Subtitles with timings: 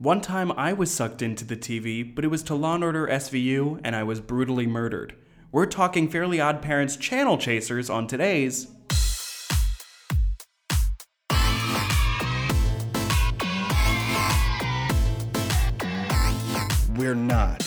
[0.00, 3.80] One time I was sucked into the TV, but it was to Law Order SVU,
[3.82, 5.16] and I was brutally murdered.
[5.50, 8.68] We're talking Fairly Odd Parents channel chasers on today's.
[16.94, 17.62] We're not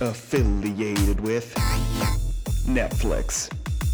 [0.00, 1.52] affiliated with
[2.66, 3.50] Netflix.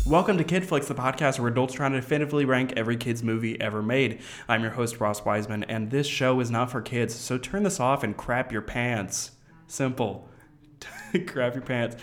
[0.06, 3.82] Welcome to KidFlix, the podcast where adults try to definitively rank every kid's movie ever
[3.82, 4.22] made.
[4.48, 7.78] I'm your host, Ross Wiseman, and this show is not for kids, so turn this
[7.78, 9.32] off and crap your pants.
[9.66, 10.28] Simple.
[11.26, 11.96] crap your pants.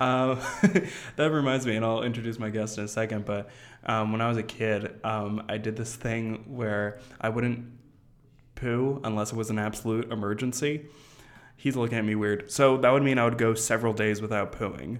[0.00, 0.40] Um,
[1.16, 3.48] that reminds me, and I'll introduce my guest in a second, but
[3.84, 7.66] um, when I was a kid, um, I did this thing where I wouldn't
[8.56, 10.86] poo unless it was an absolute emergency.
[11.56, 12.50] He's looking at me weird.
[12.50, 14.98] So that would mean I would go several days without pooing.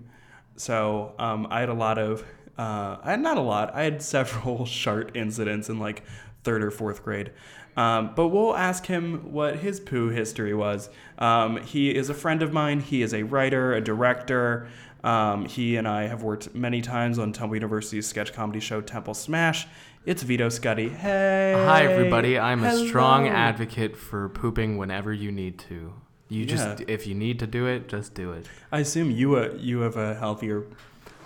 [0.56, 2.24] So um, I had a lot of,
[2.58, 3.74] uh, I had not a lot.
[3.74, 6.02] I had several shart incidents in like
[6.42, 7.32] third or fourth grade.
[7.76, 10.90] Um, but we'll ask him what his poo history was.
[11.18, 12.80] Um, he is a friend of mine.
[12.80, 14.68] He is a writer, a director.
[15.02, 19.14] Um, he and I have worked many times on Temple University's sketch comedy show Temple
[19.14, 19.66] Smash.
[20.06, 20.94] It's Vito Scuddy.
[20.94, 21.52] Hey.
[21.56, 22.38] Hi, everybody.
[22.38, 25.94] I'm a strong advocate for pooping whenever you need to.
[26.28, 28.46] You just, if you need to do it, just do it.
[28.72, 30.64] I assume you uh, you have a healthier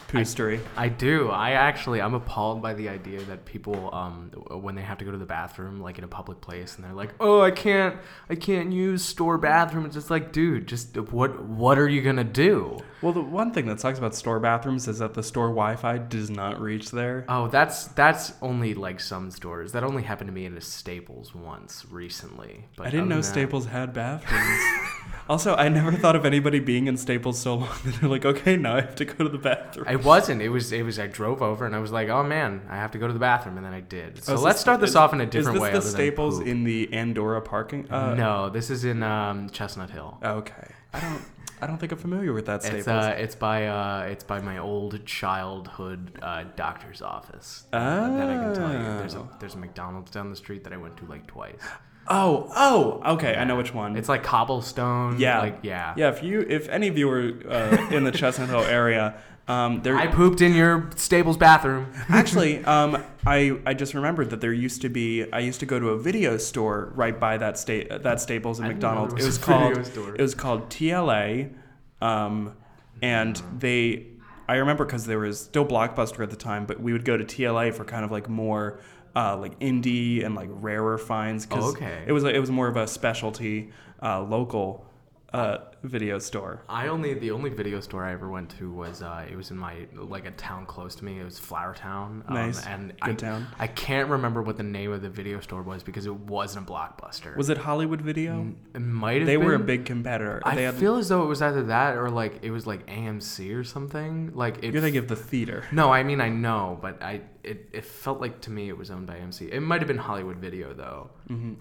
[0.08, 0.60] poo story.
[0.76, 1.28] I do.
[1.28, 5.12] I actually, I'm appalled by the idea that people, um, when they have to go
[5.12, 7.96] to the bathroom, like in a public place, and they're like, "Oh, I can't,
[8.28, 12.24] I can't use store bathroom." It's just like, dude, just what, what are you gonna
[12.24, 12.78] do?
[13.00, 16.30] Well, the one thing that sucks about store bathrooms is that the store Wi-Fi does
[16.30, 17.24] not reach there.
[17.28, 19.70] Oh, that's that's only like some stores.
[19.72, 22.66] That only happened to me in a Staples once recently.
[22.76, 24.60] But I didn't know that- Staples had bathrooms.
[25.28, 28.56] also, I never thought of anybody being in Staples so long that they're like, okay,
[28.56, 29.86] now I have to go to the bathroom.
[29.88, 30.42] It wasn't.
[30.42, 30.72] It was.
[30.72, 30.98] It was.
[30.98, 33.18] I drove over and I was like, "Oh man, I have to go to the
[33.20, 34.24] bathroom," and then I did.
[34.24, 35.68] So Oh, let's this- start this is- off in a different way.
[35.68, 35.90] is this way.
[35.90, 37.88] the Staples in the Andorra parking?
[37.90, 40.18] Uh, no, this is in um, Chestnut Hill.
[40.22, 40.72] Okay.
[40.92, 41.22] I don't.
[41.60, 42.80] I don't think I'm familiar with that Staples.
[42.80, 47.64] It's uh, it's by uh, it's by my old childhood uh, doctor's office.
[47.72, 48.78] That I can tell you.
[48.98, 49.28] There's a Oh.
[49.40, 51.60] there's a McDonald's down the street that I went to like twice.
[52.08, 53.34] oh, oh, okay.
[53.36, 53.96] I know which one.
[53.96, 55.18] It's like cobblestone.
[55.18, 55.94] yeah, Like yeah.
[55.96, 56.08] yeah.
[56.10, 59.96] If you, if any of you are uh, in the Chestnut Hill area, um, there.
[59.96, 61.92] I pooped in your Staples bathroom.
[62.08, 65.30] Actually, um, I I just remembered that there used to be.
[65.32, 68.68] I used to go to a video store right by that state that Staples and
[68.68, 69.14] McDonald's.
[69.14, 70.14] there It was was called store.
[70.14, 71.52] it was called TLA,
[72.00, 72.54] um,
[73.02, 74.06] and they.
[74.50, 77.24] I remember because there was still Blockbuster at the time, but we would go to
[77.24, 78.80] TLA for kind of like more.
[79.16, 81.44] Uh, like indie and like rarer finds.
[81.44, 82.04] 'cause Oh, okay.
[82.06, 83.70] It was it was more of a specialty
[84.00, 84.84] uh, local
[85.32, 86.62] uh, video store.
[86.68, 89.58] I only the only video store I ever went to was uh, it was in
[89.58, 91.20] my like a town close to me.
[91.20, 92.26] It was Flourtown.
[92.26, 92.64] Um, Nice.
[92.66, 93.46] and Good I, town.
[93.58, 96.72] I can't remember what the name of the video store was because it wasn't a
[96.72, 97.36] blockbuster.
[97.36, 98.54] Was it Hollywood Video?
[98.74, 100.40] it might have They were a big competitor.
[100.44, 103.54] I had, feel as though it was either that or like it was like AMC
[103.54, 104.32] or something.
[104.34, 104.72] Like it.
[104.72, 105.64] you're thinking of the theater.
[105.72, 108.90] no, I mean I know, but I it, it felt like to me it was
[108.90, 109.50] owned by AMC.
[109.52, 111.10] It might have been Hollywood Video though.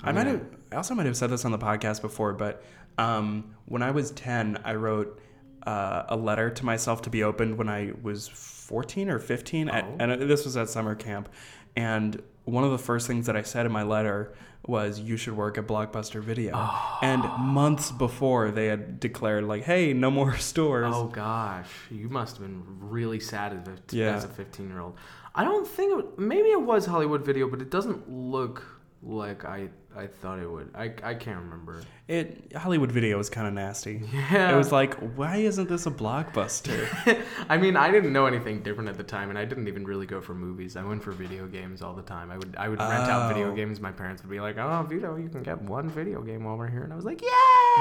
[0.04, 0.42] I might have.
[0.72, 2.64] I also might have said this on the podcast before, but
[2.98, 5.20] um, when I was ten, I wrote
[5.66, 9.84] uh, a letter to myself to be opened when I was fourteen or fifteen, at,
[9.86, 9.96] Oh.
[10.00, 11.30] and this was at summer camp.
[11.76, 14.34] And one of the first things that I said in my letter
[14.66, 16.56] was, "You should work at Blockbuster Video."
[17.02, 22.38] And months before, they had declared like, "Hey, no more stores." Oh gosh, you must
[22.38, 24.16] have been really sad as a, Yeah.
[24.16, 24.96] as a 15 year old.
[25.36, 28.64] I don't think it, maybe it was Hollywood Video, but it doesn't look
[29.04, 30.70] like I I thought it would.
[30.76, 31.82] I, I can't remember.
[32.08, 34.02] It Hollywood Video was kind of nasty.
[34.14, 34.54] Yeah.
[34.54, 36.88] It was like, why isn't this a blockbuster?
[37.50, 40.06] I mean, I didn't know anything different at the time, and I didn't even really
[40.06, 40.76] go for movies.
[40.78, 42.30] I went for video games all the time.
[42.30, 43.34] I would I would rent out Oh.
[43.34, 43.80] video games.
[43.82, 46.70] My parents would be like, "Oh, Vito, you can get one video game while we're
[46.70, 47.30] here," and I was like, "Yeah."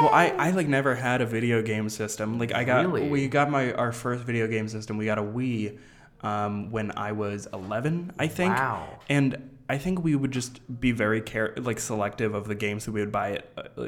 [0.00, 2.38] Well, I, I like never had a video game system.
[2.38, 3.08] Like I got Really?
[3.10, 4.96] we got my our first video game system.
[4.96, 5.78] We got a Wii
[6.22, 8.54] um, when I was 11, I think.
[8.56, 8.88] Wow.
[9.08, 12.92] And I think we would just be very care like selective of the games that
[12.92, 13.82] we would buy at uh,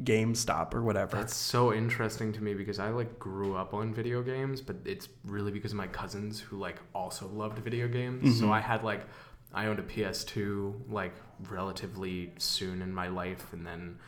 [0.00, 1.16] GameStop or whatever.
[1.16, 5.08] That's so interesting to me because I like grew up on video games, but it's
[5.24, 8.38] really because of my cousins who like also loved video games.
[8.38, 9.06] So I had like
[9.54, 11.14] I owned a PS2 like
[11.48, 13.98] relatively soon in my life, and then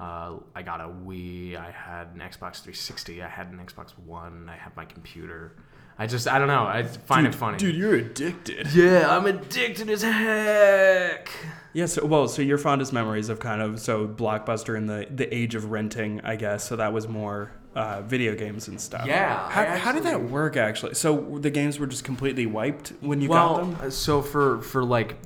[0.00, 1.56] uh, I got a Wii.
[1.56, 3.22] I had an Xbox 360.
[3.22, 4.48] I had an Xbox One.
[4.48, 5.56] I had my computer.
[5.98, 6.64] I just I don't know.
[6.64, 7.58] I find it funny.
[7.58, 8.72] Dude, you're addicted.
[8.74, 11.30] Yeah, I'm addicted as heck.
[11.72, 15.32] Yeah, so well, so your fondest memories of kind of so Blockbuster in the the
[15.34, 16.64] age of renting, I guess.
[16.64, 19.06] So that was more uh, video games and stuff.
[19.06, 20.94] Yeah, How, I how did that work actually?
[20.94, 23.88] So the games were just completely wiped when you well, got them.
[23.88, 25.16] uh, so for for like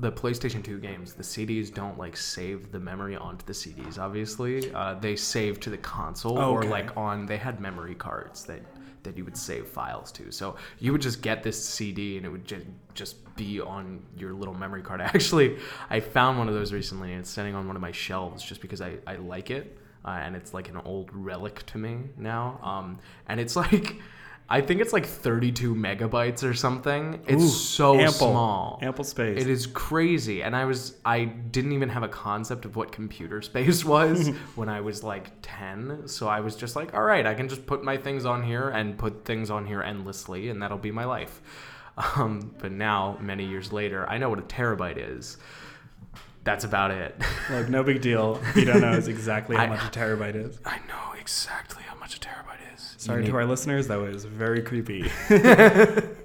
[0.00, 3.98] the PlayStation 2 games, the CDs don't like save the memory onto the CDs.
[3.98, 7.26] Obviously, uh, they save to the console or like on.
[7.26, 8.60] They had memory cards that
[9.02, 10.30] that you would save files to.
[10.30, 14.32] So you would just get this CD and it would just just be on your
[14.32, 15.00] little memory card.
[15.02, 15.58] Actually,
[15.90, 18.60] I found one of those recently and it's sitting on one of my shelves just
[18.60, 19.78] because I I like it.
[20.04, 22.58] Uh, and it's like an old relic to me now.
[22.62, 22.98] Um,
[23.28, 23.96] and it's like,
[24.50, 27.20] I think it's like 32 megabytes or something.
[27.26, 28.78] It's Ooh, so ample, small.
[28.80, 29.42] ample space.
[29.42, 30.42] It is crazy.
[30.42, 34.70] And I was, I didn't even have a concept of what computer space was when
[34.70, 36.08] I was like 10.
[36.08, 38.70] So I was just like, all right, I can just put my things on here
[38.70, 41.40] and put things on here endlessly, and that'll be my life.
[42.14, 45.36] Um, but now, many years later, I know what a terabyte is.
[46.44, 47.20] That's about it.
[47.50, 48.40] Like no big deal.
[48.54, 50.60] You don't know exactly how I- much a terabyte is.
[50.64, 52.47] I know exactly how much a terabyte is.
[52.98, 55.08] Sorry to our listeners, that was very creepy.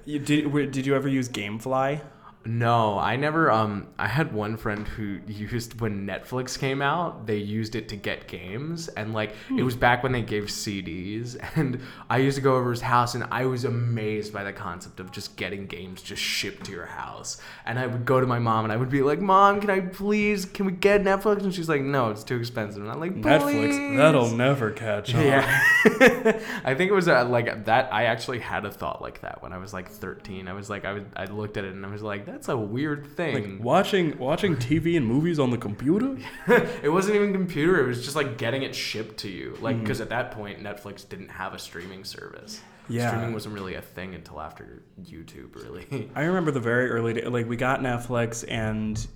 [0.04, 2.00] you, did did you ever use GameFly?
[2.46, 3.50] No, I never.
[3.50, 7.26] Um, I had one friend who used when Netflix came out.
[7.26, 11.36] They used it to get games, and like it was back when they gave CDs.
[11.56, 11.80] And
[12.10, 15.12] I used to go over his house, and I was amazed by the concept of
[15.12, 17.40] just getting games just shipped to your house.
[17.64, 19.80] And I would go to my mom, and I would be like, "Mom, can I
[19.80, 20.44] please?
[20.44, 23.96] Can we get Netflix?" And she's like, "No, it's too expensive." And I'm like, Netflix,
[23.96, 25.22] that'll never catch on.
[25.22, 25.64] Yeah,
[26.64, 27.92] I think it was uh, like that.
[27.92, 30.48] I actually had a thought like that when I was like 13.
[30.48, 32.56] I was like, I was, I looked at it and I was like, that's a
[32.56, 33.62] weird Like thing.
[33.62, 36.18] watching watching TV and movies on the computer.
[36.82, 37.80] it wasn't even computer.
[37.80, 39.56] It was just like getting it shipped to you.
[39.60, 39.82] Like hmm.
[39.82, 42.60] because at that point, Netflix didn't have a streaming service.
[42.88, 43.08] Yeah.
[43.08, 45.54] streaming wasn't really a thing until after YouTube.
[45.54, 46.10] Really.
[46.16, 49.06] I remember the very early day, like we got Netflix and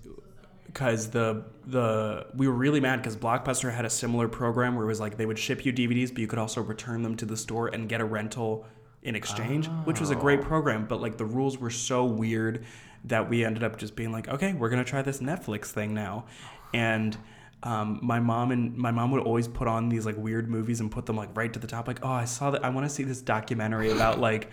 [0.67, 4.89] because the the we were really mad because Blockbuster had a similar program where it
[4.89, 7.37] was like they would ship you DVDs, but you could also return them to the
[7.37, 8.65] store and get a rental
[9.03, 10.45] in exchange, which was a great oh.
[10.45, 10.87] program.
[10.87, 12.65] But like the rules were so weird
[13.09, 16.27] that we ended up just being like, okay, we're gonna try this Netflix thing now,
[16.73, 17.17] and.
[17.61, 20.93] Um, my mom and my mom would always put on these like weird movies and
[20.93, 21.89] put them like right to the top.
[21.89, 22.65] Like, oh, I saw that.
[22.65, 24.49] I want to see this documentary about like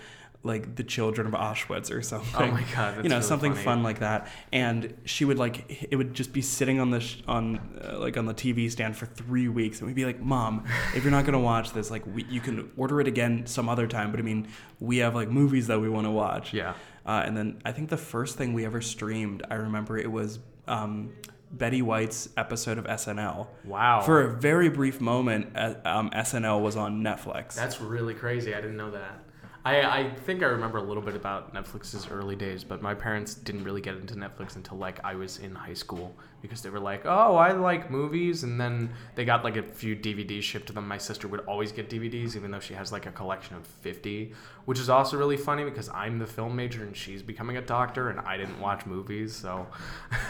[0.46, 2.50] like the children of Auschwitz or something.
[2.50, 3.66] Oh my God, that's you know, really something funny.
[3.66, 4.28] fun like that.
[4.54, 8.16] And she would like it would just be sitting on the sh- on uh, like
[8.16, 10.66] on the TV stand for three weeks, and we'd be like, "Mom,
[10.96, 13.88] if you're not gonna watch this, like we, you can order it again some other
[13.88, 14.48] time." But I mean,
[14.80, 16.54] we have like movies that we want to watch.
[16.54, 16.74] Yeah.
[17.06, 20.40] Uh, and then I think the first thing we ever streamed, I remember it was
[20.68, 21.14] um,
[21.52, 23.48] Betty White's episode of SNL.
[23.64, 24.02] Wow.
[24.02, 27.54] For a very brief moment, uh, um, SNL was on Netflix.
[27.54, 28.54] That's really crazy.
[28.56, 29.20] I didn't know that.
[29.66, 33.34] I, I think I remember a little bit about Netflix's early days, but my parents
[33.34, 36.80] didn't really get into Netflix until like I was in high school because they were
[36.80, 40.74] like, "Oh, I like movies," and then they got like a few DVDs shipped to
[40.74, 40.88] them.
[40.88, 44.34] My sister would always get DVDs, even though she has like a collection of fifty,
[44.66, 48.10] which is also really funny because I'm the film major and she's becoming a doctor,
[48.10, 49.66] and I didn't watch movies, so.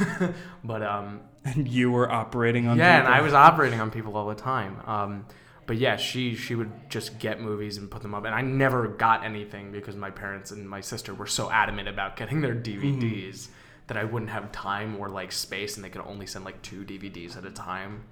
[0.64, 2.78] but um, and you were operating on.
[2.78, 3.08] yeah, and.
[3.10, 4.80] I was operating on people all the time.
[4.86, 5.26] Um,
[5.68, 8.88] but yeah, she she would just get movies and put them up, and I never
[8.88, 13.48] got anything because my parents and my sister were so adamant about getting their DVDs
[13.88, 16.84] that I wouldn't have time or like space, and they could only send like two
[16.84, 18.04] DVDs at a time.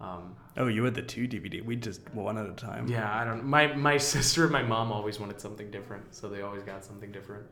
[0.00, 1.64] Um, Oh, you had the two DVD.
[1.64, 2.86] We just one at a time.
[2.88, 3.44] yeah, I don't.
[3.44, 7.10] My my sister and my mom always wanted something different, so they always got something
[7.12, 7.44] different.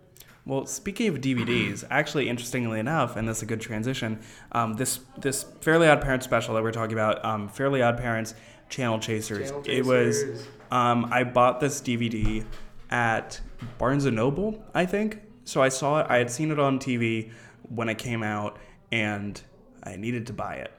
[0.46, 4.20] Well, speaking of DVDs, actually, interestingly enough, and this is a good transition,
[4.52, 8.34] um, this this Fairly Odd Parents special that we're talking about, um, Fairly Odd Parents
[8.70, 9.50] Channel Chasers.
[9.50, 10.46] Channel It was.
[10.70, 12.44] Um, I bought this DVD
[12.90, 13.40] at
[13.78, 15.20] Barnes and Noble, I think.
[15.44, 16.06] So I saw it.
[16.08, 17.30] I had seen it on TV
[17.68, 18.58] when it came out,
[18.92, 19.40] and
[19.82, 20.72] I needed to buy it.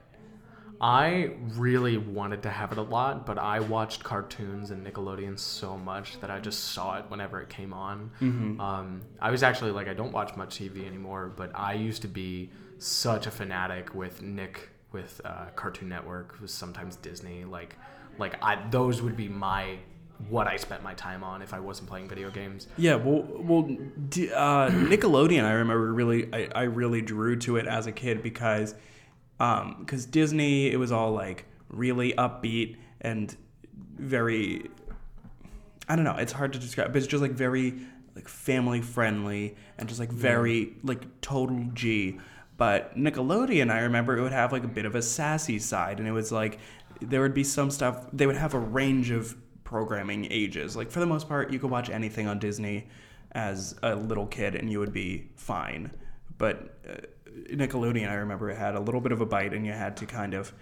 [0.80, 5.76] I really wanted to have it a lot, but I watched cartoons and Nickelodeon so
[5.76, 8.10] much that I just saw it whenever it came on.
[8.60, 12.08] Um, I was actually like, I don't watch much TV anymore, but I used to
[12.08, 17.44] be such a fanatic with Nick, with uh, Cartoon Network, was sometimes Disney.
[17.44, 17.76] Like,
[18.18, 19.78] like I those would be my
[20.28, 22.68] what I spent my time on if I wasn't playing video games.
[22.76, 23.62] Yeah, well, well,
[24.08, 25.44] D- uh, Nickelodeon.
[25.44, 28.74] I remember really, I, I really drew to it as a kid because,
[29.40, 33.34] um, because Disney, it was all like really upbeat and
[33.96, 34.70] very.
[35.88, 36.16] I don't know.
[36.16, 37.74] It's hard to describe, but it's just like very
[38.14, 42.18] like family friendly and just like very like total G.
[42.56, 46.08] But Nickelodeon, I remember it would have like a bit of a sassy side, and
[46.08, 46.58] it was like
[47.00, 48.06] there would be some stuff.
[48.12, 50.76] They would have a range of programming ages.
[50.76, 52.88] Like for the most part, you could watch anything on Disney
[53.32, 55.90] as a little kid, and you would be fine.
[56.38, 57.06] But uh,
[57.52, 60.06] Nickelodeon, I remember it had a little bit of a bite, and you had to
[60.06, 60.52] kind of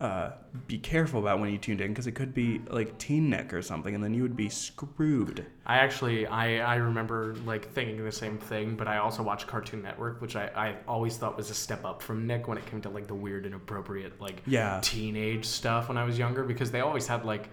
[0.00, 0.30] uh,
[0.66, 3.60] be careful about when you tuned in because it could be like Teen Nick or
[3.60, 5.44] something, and then you would be screwed.
[5.66, 9.82] I actually I, I remember like thinking the same thing, but I also watched Cartoon
[9.82, 12.80] Network, which I, I always thought was a step up from Nick when it came
[12.82, 14.80] to like the weird and inappropriate like Yeah.
[14.82, 17.48] teenage stuff when I was younger because they always had like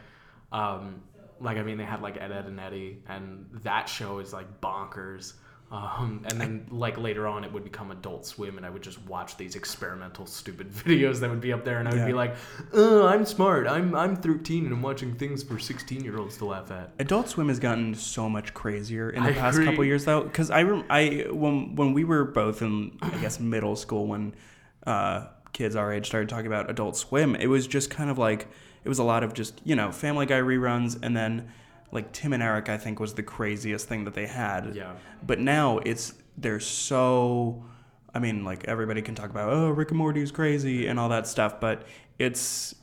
[0.53, 1.01] um
[1.41, 4.61] like I mean they had like Ed Edd n Eddy and that show is like
[4.61, 5.33] bonkers.
[5.69, 9.01] Um, and then like later on it would become Adult Swim and I would just
[9.05, 12.35] watch these experimental stupid videos that would be up there and I would be like,
[12.73, 13.67] "Uh, I'm smart.
[13.67, 17.27] I'm I'm 13 and I'm watching things for 16 year olds to laugh at." Adult
[17.27, 19.65] Swim has gotten so much crazier in the I past agree.
[19.65, 20.21] couple years, though.
[20.21, 24.35] Because I, rem- I when when we were both in, I guess, middle school, when
[24.85, 28.47] uh, kids our age started talking about Adult Swim, it was just kind of like
[28.85, 31.51] it was a lot of just you know Family Guy reruns, and then
[31.91, 34.75] like Tim and Eric, I think, was the craziest thing that they had.
[34.75, 34.93] Yeah.
[35.25, 37.63] But now it's they're so.
[38.13, 41.09] I mean, like everybody can talk about oh Rick and Morty is crazy and all
[41.09, 41.85] that stuff, but
[42.17, 42.73] it's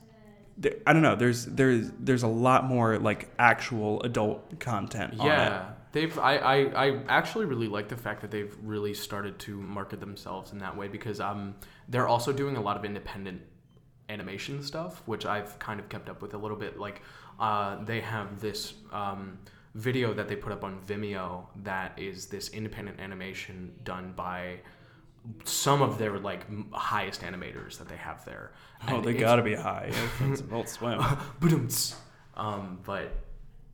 [0.86, 1.16] I don't know.
[1.16, 5.18] There's there's there's a lot more like actual adult content.
[5.18, 5.30] on it.
[5.30, 6.18] Yeah, they've.
[6.18, 10.52] I, I I actually really like the fact that they've really started to market themselves
[10.52, 11.56] in that way because um
[11.88, 13.42] they're also doing a lot of independent
[14.08, 16.78] animation stuff, which I've kind of kept up with a little bit.
[16.78, 17.02] Like,
[17.40, 19.38] uh, they have this um
[19.74, 24.60] video that they put up on Vimeo that is this independent animation done by
[25.44, 28.52] some of their like highest animators that they have there.
[28.88, 29.86] Oh, And they gotta be high.
[29.90, 30.98] if it's Adult Swim.
[31.40, 31.96] Ba-dum-ts.
[32.36, 33.10] um, but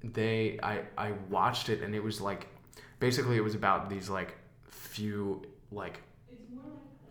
[0.02, 2.46] they I I watched it and it was like
[3.00, 4.36] basically it was about these like
[4.70, 6.00] few like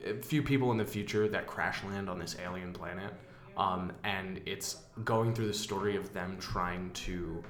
[0.06, 3.14] a few people in the future that crash land on this alien planet
[3.60, 7.44] um, and it's going through the story of them trying to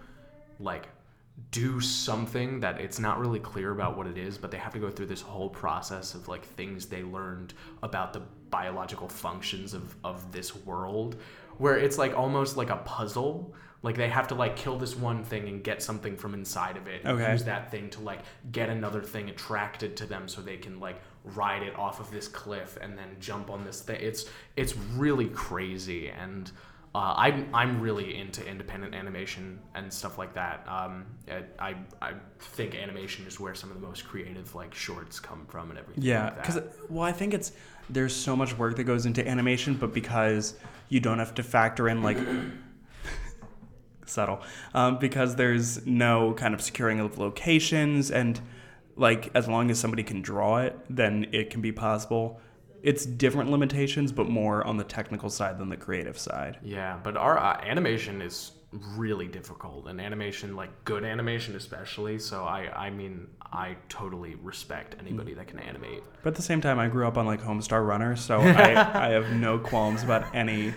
[0.60, 0.88] like
[1.52, 4.80] do something that it's not really clear about what it is but they have to
[4.80, 9.96] go through this whole process of like things they learned about the biological functions of
[10.04, 11.16] of this world
[11.58, 15.24] where it's like almost like a puzzle like they have to like kill this one
[15.24, 17.32] thing and get something from inside of it and Okay.
[17.32, 18.20] use that thing to like
[18.52, 22.28] get another thing attracted to them so they can like ride it off of this
[22.28, 26.52] cliff and then jump on this thing it's it's really crazy and
[26.96, 30.66] uh, I'm, I'm really into independent animation and stuff like that.
[30.68, 31.06] Um,
[31.60, 35.70] I, I think animation is where some of the most creative like shorts come from
[35.70, 36.04] and everything.
[36.04, 36.92] Yeah, because that.
[36.92, 37.52] well, I think it's
[37.92, 40.56] there's so much work that goes into animation, but because
[40.90, 42.18] you don't have to factor in like
[44.08, 44.42] subtle,
[44.74, 48.42] um, because there's no kind of securing of locations, and
[49.00, 52.40] like as long as somebody can draw it, then it can be possible.
[52.84, 56.60] It's different limitations, but more on the technical side than the creative side.
[56.64, 62.20] Yeah, but our uh, animation is really difficult, and animation, like good animation especially.
[62.20, 66.04] So I, I mean, I totally respect anybody that can animate.
[66.24, 69.10] But at the same time, I grew up on like Homestar Runner, so I, I
[69.10, 70.74] have no qualms about any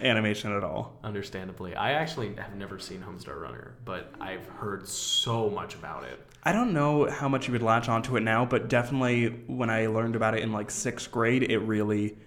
[0.00, 0.98] animation at all.
[1.02, 6.20] Understandably, I actually have never seen Homestar Runner, but I've heard so much about it.
[6.44, 9.86] I don't know how much you would latch onto it now, but definitely when I
[9.86, 12.18] learned about it in like sixth grade, it really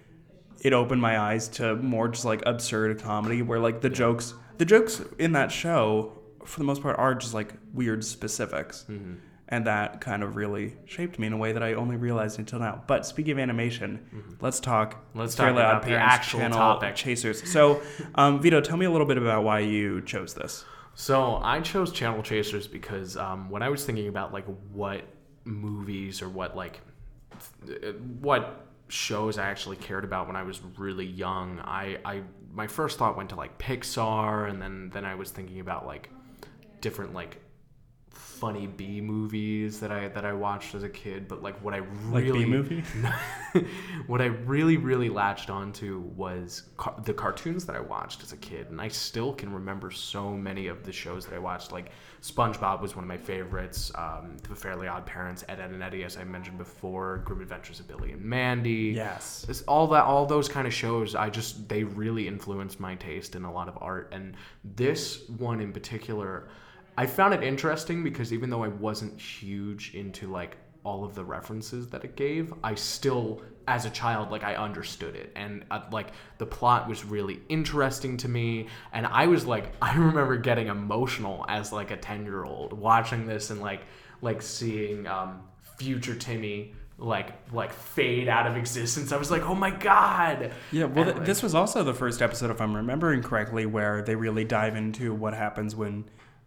[0.66, 4.64] it opened my eyes to more just like absurd comedy where like the jokes the
[4.64, 8.84] jokes in that show for the most part are just like weird specifics.
[9.48, 12.58] And that kind of really shaped me in a way that I only realized until
[12.58, 12.82] now.
[12.88, 15.04] But speaking of animation, let's talk.
[15.14, 16.96] Let's talk Fairly about the actual channel topic.
[16.96, 17.48] Chasers.
[17.48, 17.80] So,
[18.16, 20.64] um, Vito, tell me a little bit about why you chose this.
[20.96, 25.04] So I chose Channel Chasers because um, when I was thinking about like what
[25.44, 26.80] movies or what like
[28.20, 32.98] what shows I actually cared about when I was really young, I, I my first
[32.98, 36.10] thought went to like Pixar, and then then I was thinking about like
[36.80, 37.42] different like
[38.36, 41.28] funny B movies that I that I watched as a kid.
[41.28, 42.84] But like what I Like really B movie?
[44.06, 48.36] what I really, really latched onto was car- the cartoons that I watched as a
[48.36, 51.72] kid, and I still can remember so many of the shows that I watched.
[51.72, 51.90] Like
[52.22, 53.92] SpongeBob was one of my favorites.
[53.94, 57.80] Um, the Fairly Odd Parents, Ed, Edd n Eddy, as I mentioned before, Grim Adventures
[57.80, 58.92] of Billy and Mandy.
[58.94, 59.46] Yes.
[59.48, 61.14] It's all that, all those kind of shows.
[61.14, 65.60] I just they really influenced my taste in a lot of art, and this one
[65.60, 66.48] in particular.
[66.96, 71.24] I found it interesting because even though I wasn't huge into like all of the
[71.24, 75.82] references that it gave, I still, as a child, like I understood it, and uh,
[75.90, 80.68] like the plot was really interesting to me, and I was like, I remember getting
[80.68, 83.82] emotional as like a ten year old watching this and like
[84.22, 85.42] like seeing um,
[85.76, 89.12] future Timmy like like fade out of existence.
[89.12, 90.52] I was like, oh my god.
[90.72, 94.02] Yeah, well, th- like, this was also the first episode, if I'm remembering correctly, where
[94.02, 96.04] they really dive into what happens when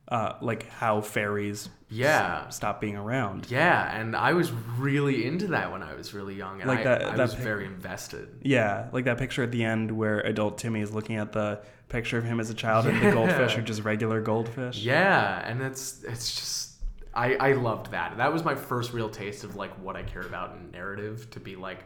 [0.09, 2.49] uh, like how fairies Yeah.
[2.49, 3.47] stop being around.
[3.49, 6.83] Yeah, and I was really into that when I was really young, and Like I,
[6.83, 8.27] that- I that was pic- very invested.
[8.41, 12.17] Yeah, like that picture at the end where adult Timmy is looking at the picture
[12.17, 14.77] of him as a child and the goldfish are just regular goldfish.
[14.83, 16.69] Yeah, and it's it's just
[17.13, 18.17] I I loved that.
[18.17, 21.39] That was my first real taste of like what I cared about in narrative to
[21.39, 21.79] be like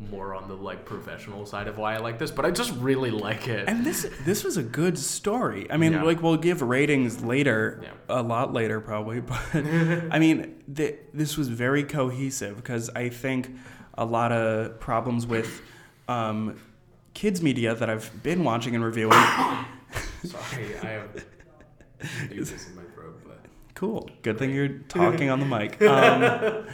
[0.00, 3.10] more on the like professional side of why I like this, but I just really
[3.10, 3.68] like it.
[3.68, 5.66] And this this was a good story.
[5.70, 6.02] I mean, Yeah.
[6.04, 7.90] like we'll give ratings later, Yeah.
[8.08, 13.50] a lot later probably, but I mean, th- this was very cohesive because I think
[13.94, 15.60] a lot of problems with
[16.08, 16.56] um,
[17.14, 19.12] kids media that I've been watching and reviewing.
[20.24, 21.24] Sorry, I have
[22.30, 23.40] mucus in my throat, but
[23.74, 24.08] Cool.
[24.22, 25.80] Good thing you're talking on the mic.
[25.82, 26.66] Um,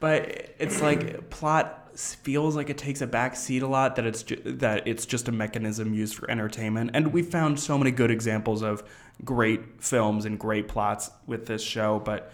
[0.00, 3.96] but it's like plot feels like it takes a back seat a lot.
[3.96, 7.78] That it's ju- that it's just a mechanism used for entertainment, and we found so
[7.78, 8.82] many good examples of
[9.24, 11.98] great films and great plots with this show.
[11.98, 12.32] But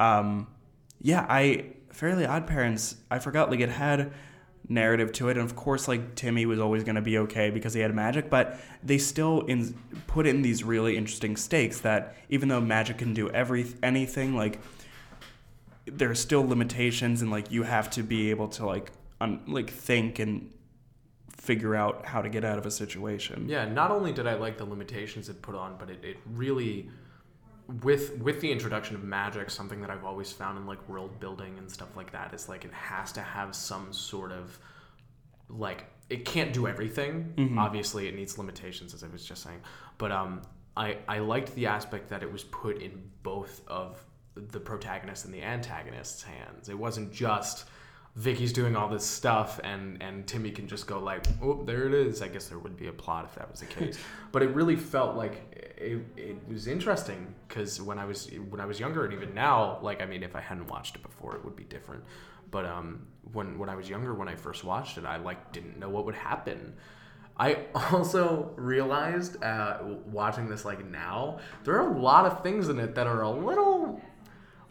[0.00, 0.48] um,
[1.00, 2.96] yeah, I Fairly Odd Parents.
[3.10, 4.12] I forgot like it had
[4.68, 7.74] narrative to it and of course like timmy was always going to be okay because
[7.74, 9.74] he had magic but they still in
[10.06, 14.58] put in these really interesting stakes that even though magic can do every anything like
[15.86, 19.70] there are still limitations and like you have to be able to like un, like
[19.70, 20.50] think and
[21.30, 24.56] figure out how to get out of a situation Yeah, not only did I like
[24.56, 26.88] the limitations it put on, but it, it really
[27.82, 31.58] with with the introduction of magic, something that I've always found in like world building
[31.58, 34.58] and stuff like that is like it has to have some sort of
[35.48, 37.32] like it can't do everything.
[37.58, 39.60] Obviously it needs limitations as I was just saying.
[39.98, 40.42] But um
[40.76, 44.02] I I liked the aspect that it was put in both of
[44.34, 46.68] the protagonist and the antagonist's hands.
[46.68, 47.66] It wasn't just
[48.16, 51.94] Vicky's doing all this stuff and and Timmy can just go like, oh, there it
[51.94, 52.22] is.
[52.22, 53.98] I guess there would be a plot if that was the case.
[54.32, 58.66] but it really felt like it, it was interesting because when I was when I
[58.66, 61.44] was younger and even now, like I mean, if I hadn't watched it before, it
[61.44, 62.04] would be different.
[62.50, 65.78] But um, when when I was younger, when I first watched it, I like didn't
[65.78, 66.74] know what would happen.
[67.36, 72.78] I also realized uh, watching this like now, there are a lot of things in
[72.78, 74.00] it that are a little,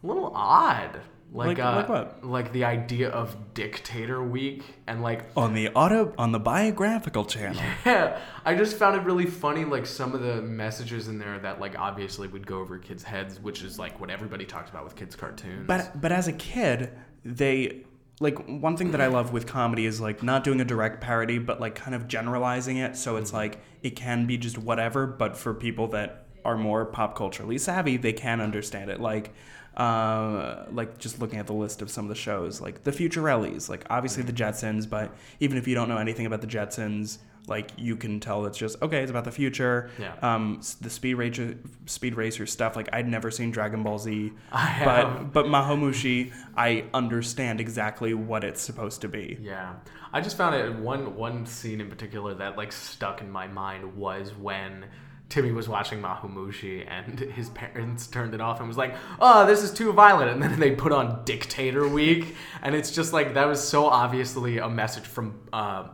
[0.03, 0.99] a little odd.
[1.31, 2.23] Like, Like- uh, like what?
[2.23, 7.59] Like the idea of dictator week and like on the auto on the biographical channel
[7.85, 11.59] yeah, I just found it really funny, like some of the messages in there that
[11.59, 14.95] like obviously would go over kids' heads, which is like what everybody talks about with
[14.95, 15.65] kids' cartoons.
[15.65, 16.91] But but as a kid,
[17.25, 17.83] they
[18.19, 21.39] like one thing that I love with comedy is like not doing a direct parody,
[21.39, 22.95] but like kind of generalizing it.
[22.95, 27.15] So it's like it can be just whatever, but for people that are more pop
[27.15, 28.99] culturally savvy, they can understand it.
[29.01, 29.33] Like
[29.77, 33.69] uh, like just looking at the list of some of the shows, like the Futurellis,
[33.69, 37.71] like obviously the Jetsons, but even if you don't know anything about the Jetsons, like
[37.77, 39.89] you can tell it's just okay, it's about the future.
[39.99, 40.15] Yeah.
[40.21, 42.75] Um, the speed racer, speed racer stuff.
[42.75, 45.33] Like I'd never seen Dragon Ball Z, I have.
[45.33, 49.37] but but Mahomushi, I understand exactly what it's supposed to be.
[49.41, 49.73] Yeah,
[50.13, 53.95] I just found it one one scene in particular that like stuck in my mind
[53.97, 54.85] was when
[55.29, 59.63] Timmy was watching Mahumushi and his parents turned it off and was like, "Oh, this
[59.63, 63.45] is too violent," and then they put on Dictator Week, and it's just like that
[63.45, 65.87] was so obviously a message from uh,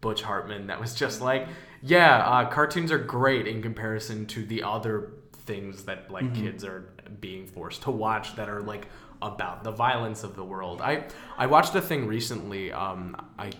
[0.00, 1.46] Butch Hartman that was just like,
[1.80, 5.12] "Yeah, uh, cartoons are great in comparison to the other
[5.46, 8.86] things that like kids are being forced to watch that are like."
[9.22, 10.80] about the violence of the world.
[10.80, 11.04] I
[11.38, 12.72] I watched a thing recently.
[12.72, 13.52] Um, I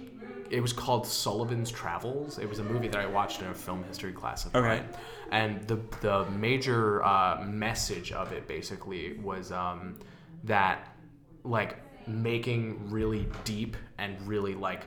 [0.52, 2.38] it was called Sullivan's Travels.
[2.38, 4.68] It was a movie that I watched in a film history class of Okay.
[4.80, 4.88] mine,
[5.30, 9.98] and the the major uh, message of it basically was um,
[10.44, 10.94] that
[11.42, 14.86] like making really deep and really like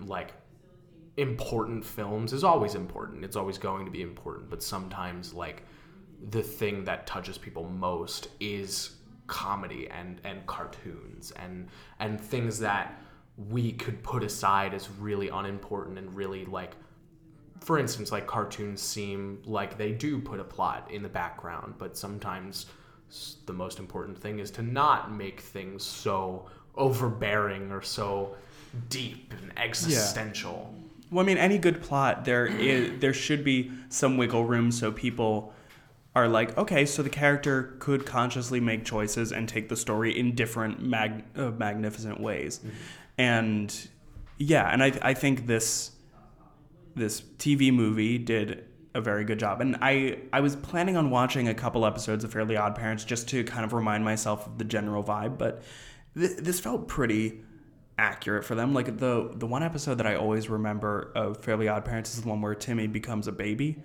[0.00, 0.34] like
[1.16, 3.24] important films is always important.
[3.24, 5.62] It's always going to be important, but sometimes like
[6.30, 13.01] the thing that touches people most is comedy and and cartoons and and things that
[13.36, 16.76] we could put aside as really unimportant and really like
[17.60, 21.96] for instance like cartoons seem like they do put a plot in the background but
[21.96, 22.66] sometimes
[23.46, 28.34] the most important thing is to not make things so overbearing or so
[28.88, 30.74] deep and existential.
[31.10, 34.90] Well, I mean, any good plot there is there should be some wiggle room so
[34.90, 35.52] people
[36.14, 40.34] are like, okay, so the character could consciously make choices and take the story in
[40.34, 42.60] different mag- uh, magnificent ways,
[43.16, 43.88] and
[44.38, 45.92] yeah, and I I think this
[46.94, 49.60] this TV movie did a very good job.
[49.60, 53.28] And I, I was planning on watching a couple episodes of Fairly Odd Parents just
[53.30, 55.62] to kind of remind myself of the general vibe, but
[56.14, 57.40] th- this felt pretty
[57.98, 58.74] accurate for them.
[58.74, 62.28] Like the the one episode that I always remember of Fairly Odd Parents is the
[62.28, 63.82] one where Timmy becomes a baby.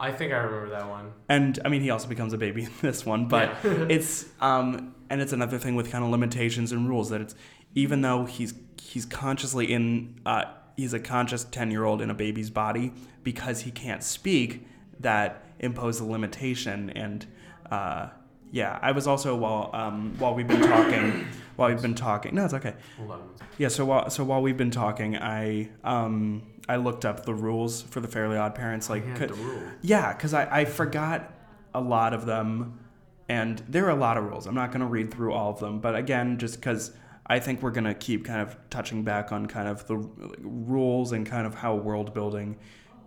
[0.00, 1.12] I think I remember that one.
[1.28, 3.86] and I mean he also becomes a baby in this one, but Yeah.
[3.88, 7.34] it's um and it's another thing with kind of limitations and rules that it's
[7.74, 10.44] even though he's he's consciously in uh
[10.76, 14.66] he's a conscious 10 year old in a baby's body because he can't speak
[15.00, 17.26] that impose a limitation and
[17.70, 18.08] uh
[18.50, 21.26] yeah i was also while um while we've been talking
[21.56, 23.28] while we've been talking no it's okay Hold on.
[23.58, 27.82] yeah, so while so while we've been talking, I um I looked up the rules
[27.82, 28.88] for the Fairly Odd Parents.
[28.88, 29.62] Like, Yeah, could- the rule.
[29.82, 31.30] yeah, because I I forgot
[31.74, 32.78] a lot of them,
[33.28, 34.46] and there are a lot of rules.
[34.46, 36.92] I'm not gonna read through all of them, but again, just because
[37.26, 41.12] I think we're gonna keep kind of touching back on kind of the like, rules
[41.12, 42.56] and kind of how world building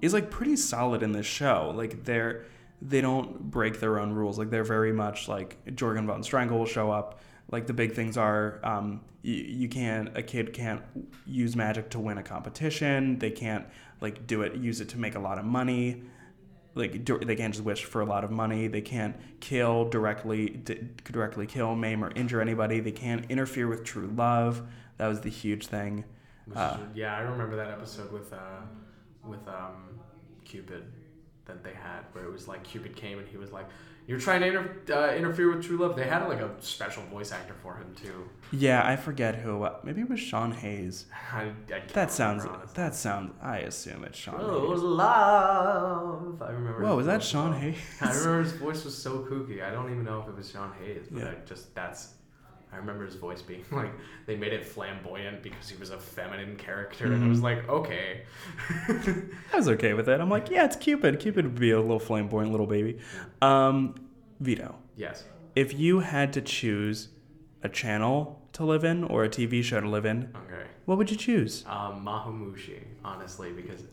[0.01, 1.71] is like pretty solid in this show.
[1.75, 2.45] Like they're
[2.81, 4.37] they don't break their own rules.
[4.37, 7.19] Like they're very much like Jorgen von Strangle will show up.
[7.49, 10.81] Like the big things are, um, you, you can't a kid can't
[11.25, 13.19] use magic to win a competition.
[13.19, 13.65] They can't
[14.01, 16.03] like do it use it to make a lot of money.
[16.75, 18.67] Like dir- they can't just wish for a lot of money.
[18.67, 22.79] They can't kill directly d- directly kill, maim, or injure anybody.
[22.79, 24.61] They can't interfere with true love.
[24.97, 26.03] That was the huge thing.
[26.55, 28.61] Uh, is, yeah, I remember that episode with uh,
[29.25, 29.99] with um,
[30.45, 30.85] Cupid
[31.45, 33.67] that they had, where it was like Cupid came and he was like,
[34.07, 37.31] "You're trying to inter- uh, interfere with true love." They had like a special voice
[37.31, 38.29] actor for him too.
[38.51, 39.63] Yeah, I forget who.
[39.63, 41.05] Uh, maybe it was Sean Hayes.
[41.33, 42.45] I, I That sounds.
[42.45, 42.69] honestly.
[42.75, 43.33] That sounds.
[43.41, 44.35] I assume it's Sean.
[44.39, 44.81] Oh, Hayes.
[44.81, 46.41] love.
[46.41, 46.81] I remember.
[46.83, 47.53] Whoa, was that Sean.
[47.53, 47.77] Hayes?
[48.01, 49.63] I remember his voice was so kooky.
[49.63, 51.31] I don't even know if it was Sean Hayes, but Yeah.
[51.31, 52.13] I just that's.
[52.71, 53.91] I remember his voice being like
[54.25, 57.43] they made it flamboyant because he was a feminine character, and I was Mhm.
[57.43, 58.21] like, okay.
[58.89, 60.19] I was okay with it.
[60.19, 61.19] I'm like, yeah, it's Cupid.
[61.19, 62.99] Cupid would be a little flamboyant little baby.
[63.41, 63.95] Um,
[64.39, 65.23] Vito, yes.
[65.55, 67.09] if you had to choose
[67.63, 70.65] a channel to live in or a TV show to live in, Okay.
[70.85, 71.63] what would you choose?
[71.67, 73.83] Um, Mahumushi, honestly, because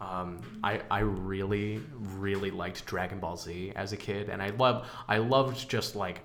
[0.00, 1.80] um, I I really
[2.16, 6.22] really liked Dragon Ball Z as a kid, and I love I loved just like.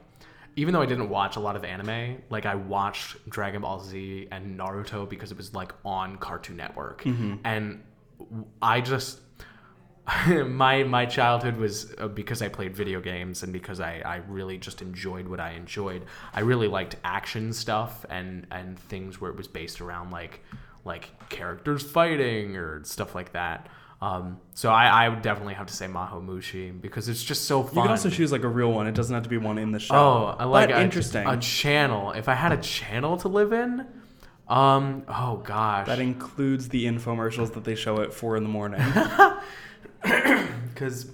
[0.58, 4.28] Even though I didn't watch a lot of anime, like I watched Dragon Ball Z
[4.32, 7.06] and Naruto because it was like on Cartoon Network,
[7.44, 7.84] and
[8.62, 9.20] I just
[10.28, 14.58] my my childhood was uh, because I played video games and because I, I really
[14.58, 16.06] just enjoyed what I enjoyed.
[16.34, 20.42] I really liked action stuff and and things where it was based around like
[20.84, 23.68] like characters fighting or stuff like that.
[24.06, 27.64] Um, so I, I would definitely have to say Maho Mushi because it's just so
[27.64, 27.76] fun.
[27.76, 28.86] You can also choose like a real one.
[28.86, 29.96] It doesn't have to be one in the show.
[29.96, 31.28] Oh, I like But a, interesting.
[31.28, 32.12] a channel.
[32.12, 33.88] If I had a channel to live in,
[34.48, 38.80] um, oh gosh, that includes the infomercials that they show at four in the morning.
[40.70, 41.06] because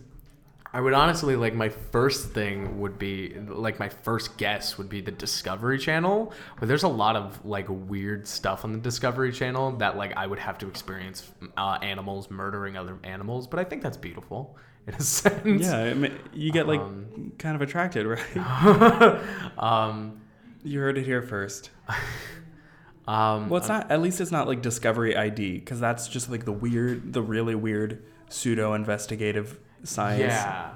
[0.73, 5.01] I would honestly like my first thing would be like my first guess would be
[5.01, 9.73] the Discovery Channel, but there's a lot of like weird stuff on the Discovery Channel
[9.77, 13.81] that like I would have to experience uh, animals murdering other animals, but I think
[13.83, 14.57] that's beautiful
[14.87, 15.61] in a sense.
[15.63, 18.37] yeah, I mean, you get like Um, kind of attracted, right?
[19.57, 20.21] um,
[20.63, 21.69] You heard it here first.
[23.07, 23.91] um, Well, it's not.
[23.91, 27.55] At least it's not like Discovery ID, because that's just like the weird, the really
[27.55, 30.21] weird pseudo investigative science.
[30.21, 30.71] Yeah,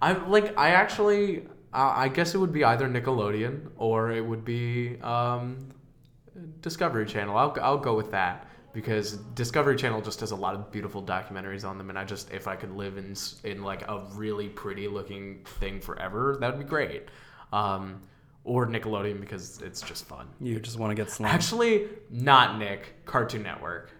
[0.00, 0.56] I like.
[0.58, 5.68] I actually, uh, I guess it would be either Nickelodeon or it would be um,
[6.60, 7.36] Discovery Channel.
[7.36, 11.68] I'll I'll go with that because Discovery Channel just has a lot of beautiful documentaries
[11.68, 14.88] on them, and I just if I could live in in like a really pretty
[14.88, 17.04] looking thing forever, that would be great.
[17.52, 18.02] Um,
[18.44, 20.26] or Nickelodeon because it's just fun.
[20.40, 21.34] You just want to get slammed.
[21.34, 23.04] Actually, not Nick.
[23.04, 23.92] Cartoon Network.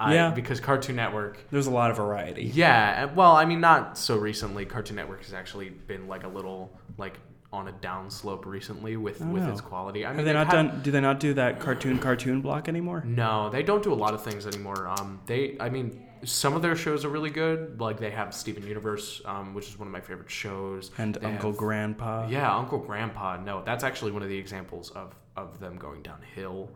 [0.00, 0.30] I, Yeah.
[0.30, 2.44] Because Cartoon Network There's a lot of variety.
[2.44, 4.64] yeah, well, I mean, not so recently.
[4.64, 7.14] Cartoon Network has actually been like a little like
[7.52, 9.50] on a downslope recently with Oh, with no.
[9.52, 10.04] its quality.
[10.04, 10.80] I mean, Have they not had- done?
[10.82, 13.02] Do they not do that cartoon cartoon block anymore?
[13.06, 14.86] No, they don't do a lot of things anymore.
[14.86, 17.80] Um, they, I mean, some of their shows are really good.
[17.80, 20.90] Like they have Steven Universe, um, which is one of my favorite shows.
[20.98, 22.26] And They Uncle have- Grandpa.
[22.28, 23.38] Yeah, Uncle Grandpa.
[23.38, 26.68] No, that's actually one of the examples of of them going downhill.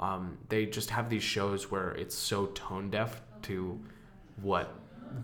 [0.00, 3.80] Um, they just have these shows where it's so tone deaf to
[4.40, 4.72] what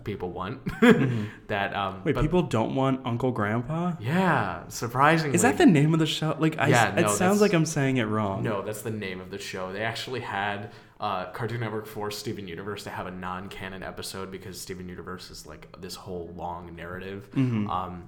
[0.03, 0.59] people want
[1.47, 3.93] that um, Wait, but- people don't want Uncle Grandpa?
[3.99, 5.35] Yeah, surprisingly.
[5.35, 6.35] Is that the name of the show?
[6.39, 8.43] Like, I, Yeah, it no, sounds like I'm saying it wrong.
[8.43, 9.71] No, that's the name of the show.
[9.71, 14.59] They actually had uh, Cartoon Network forced Steven Universe to have a non-canon episode because
[14.59, 17.69] Steven Universe is like this whole long narrative, Mm-hmm.
[17.69, 18.03] um,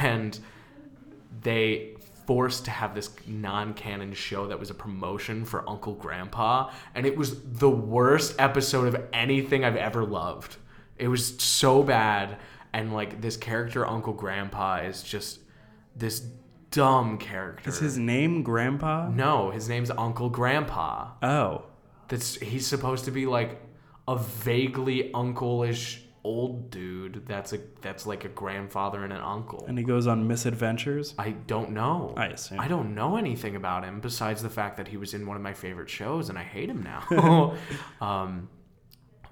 [0.00, 0.38] and
[1.42, 1.94] they
[2.26, 7.16] forced to have this non-canon show that was a promotion for Uncle Grandpa, and it
[7.16, 10.56] was the worst episode of anything I've ever loved.
[10.96, 12.38] It was so bad,
[12.72, 15.40] and like this character Uncle Grandpa is just
[15.96, 16.20] this
[16.70, 17.68] dumb character.
[17.68, 19.08] Is his name Grandpa?
[19.08, 21.12] No, his name's Uncle Grandpa.
[21.22, 21.64] Oh.
[22.08, 23.60] That's he's supposed to be like
[24.08, 29.64] a vaguely uncle-ish old dude that's a that's like a grandfather and an uncle.
[29.66, 31.14] And he goes on misadventures.
[31.18, 32.14] I don't know.
[32.16, 32.60] I assume.
[32.60, 35.42] I don't know anything about him besides the fact that he was in one of
[35.42, 37.56] my favorite shows, and I hate him now.
[38.00, 38.48] um,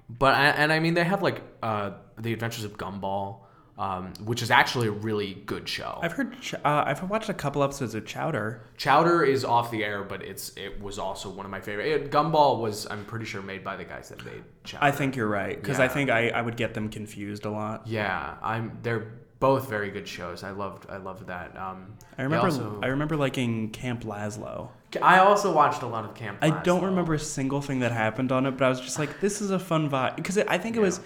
[0.09, 3.41] but I, and I mean, they have like uh, the Adventures of Gumball,
[3.81, 5.97] um, which is actually a really good show.
[6.03, 6.35] I've heard.
[6.53, 8.61] Uh, I've watched a couple episodes of Chowder.
[8.77, 11.87] Chowder is off the air, but it's it was also one of my favorite.
[11.87, 14.85] It, Gumball was, I'm pretty sure, made by the guys that made Chowder.
[14.85, 17.87] I think you're right because I think I, I would get them confused a lot.
[17.87, 18.77] Yeah, I'm.
[18.83, 20.43] They're both very good shows.
[20.43, 20.87] I loved.
[20.87, 21.57] I loved that.
[21.57, 22.45] Um, I remember.
[22.45, 24.69] also- I remember liking Camp Lazlo.
[25.01, 26.37] I also watched a lot of Camp.
[26.41, 29.21] I don't remember a single thing that happened on it, but I was just like,
[29.21, 30.99] this is a fun vibe because I think it was,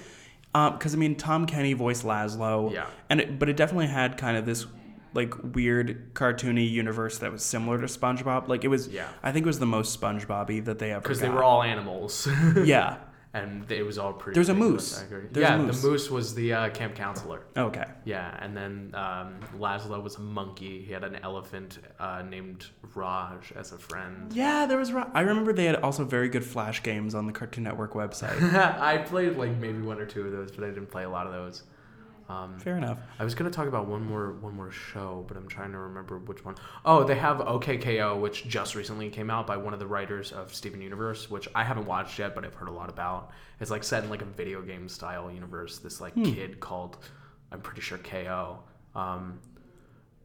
[0.55, 2.85] Um, because I mean Tom Kenny voiced Lazlo, Yeah.
[3.09, 4.65] and it, but it definitely had kind of this
[5.13, 8.47] like weird cartoony universe that was similar to SpongeBob.
[8.47, 9.07] Like it was, Yeah.
[9.23, 11.03] I think it was the most SpongeBobby that they ever got.
[11.03, 12.27] because they were all animals.
[12.63, 12.97] yeah.
[13.35, 14.35] And it was all pretty.
[14.35, 14.97] There's a moose.
[14.97, 15.27] I agree.
[15.29, 15.81] There's a yeah, moose.
[15.81, 17.41] the moose was the uh, camp counselor.
[17.57, 17.83] Okay.
[18.05, 20.81] Yeah, and then um, Lazlo was a monkey.
[20.81, 24.31] He had an elephant uh, named Raj as a friend.
[24.31, 24.93] Yeah, there was.
[24.93, 28.41] Ro- I remember they had also very good Flash games on the Cartoon Network website.
[28.79, 31.27] I played like maybe one or two of those, but I didn't play a lot
[31.27, 31.63] of those.
[32.27, 32.97] Um, Fair enough.
[33.19, 36.17] I was gonna talk about one more one more show, but I'm trying to remember
[36.17, 36.55] which one.
[36.83, 40.53] Oh, they have OKKO, which just recently came out by one of the writers of
[40.53, 43.29] Steven Universe, which I haven't watched yet, but I've heard a lot about.
[43.59, 45.77] It's like set in like a video game style universe.
[45.77, 46.97] This like kid called,
[47.51, 48.59] I'm pretty sure KO.
[48.95, 49.39] Um,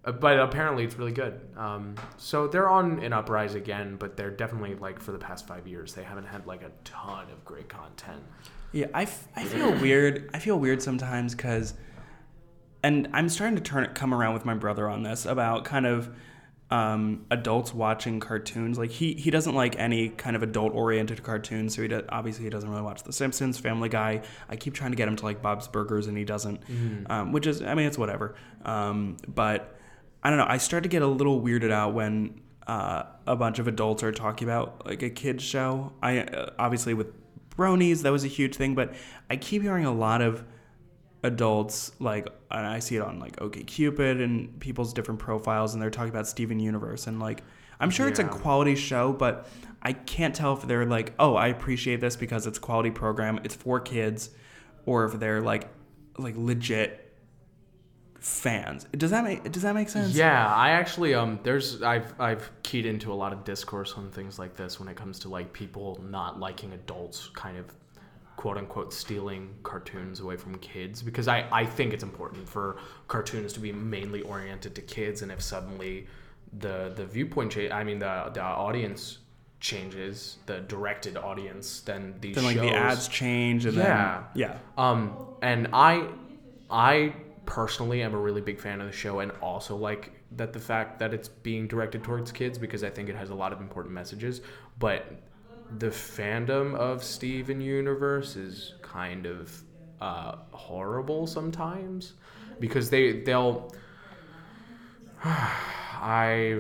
[0.02, 1.38] uh, but apparently it's really good.
[1.56, 5.66] Um, so they're on an uprise again, but they're definitely like for the past five
[5.68, 8.22] years they haven't had like a ton of great content.
[8.72, 10.30] Yeah, I, f- I feel weird.
[10.32, 11.74] I feel weird sometimes because,
[12.82, 15.86] and I'm starting to turn it come around with my brother on this about kind
[15.86, 16.10] of
[16.70, 18.78] um, adults watching cartoons.
[18.78, 22.44] Like he he doesn't like any kind of adult oriented cartoons, so he does, obviously
[22.44, 24.22] he doesn't really watch The Simpsons, Family Guy.
[24.48, 26.60] I keep trying to get him to like Bob's Burgers, and he doesn't.
[27.10, 28.36] Um, which is I mean it's whatever.
[28.64, 29.76] Um, but
[30.22, 30.46] I don't know.
[30.48, 34.12] I start to get a little weirded out when uh, a bunch of adults are
[34.12, 35.92] talking about like a kids show.
[36.02, 37.08] I uh, obviously with
[37.50, 38.94] bronies that was a huge thing, but
[39.28, 40.44] I keep hearing a lot of
[41.22, 45.82] adults like and I see it on like OK Cupid and people's different profiles and
[45.82, 47.42] they're talking about Steven Universe and like
[47.80, 49.48] I'm sure it's a quality show, but
[49.82, 53.54] I can't tell if they're like, oh, I appreciate this because it's quality program, it's
[53.54, 54.28] for kids,
[54.84, 55.68] or if they're like
[56.18, 57.10] like legit
[58.18, 58.86] fans.
[58.96, 60.14] Does that make does that make sense?
[60.14, 64.38] Yeah, I actually um there's I've I've keyed into a lot of discourse on things
[64.38, 67.64] like this when it comes to like people not liking adults kind of
[68.40, 73.52] quote unquote stealing cartoons away from kids because I, I think it's important for cartoons
[73.52, 76.06] to be mainly oriented to kids and if suddenly
[76.64, 79.18] the the viewpoint change I mean the the audience
[79.60, 84.22] changes the directed audience then these Then like shows the ads change and Yeah.
[84.34, 84.58] then yeah.
[84.78, 85.00] um,
[85.42, 86.08] and I,
[86.70, 87.12] I
[87.44, 90.98] personally am a really big fan of the show, and also like that the fact
[91.00, 93.94] that it's being directed towards kids because I think it has a lot of important
[93.94, 94.40] messages.
[94.78, 95.12] But
[95.78, 99.62] the fandom of Steven Universe is kind of
[100.00, 102.14] uh, horrible sometimes
[102.58, 103.72] because they they'll.
[106.02, 106.58] I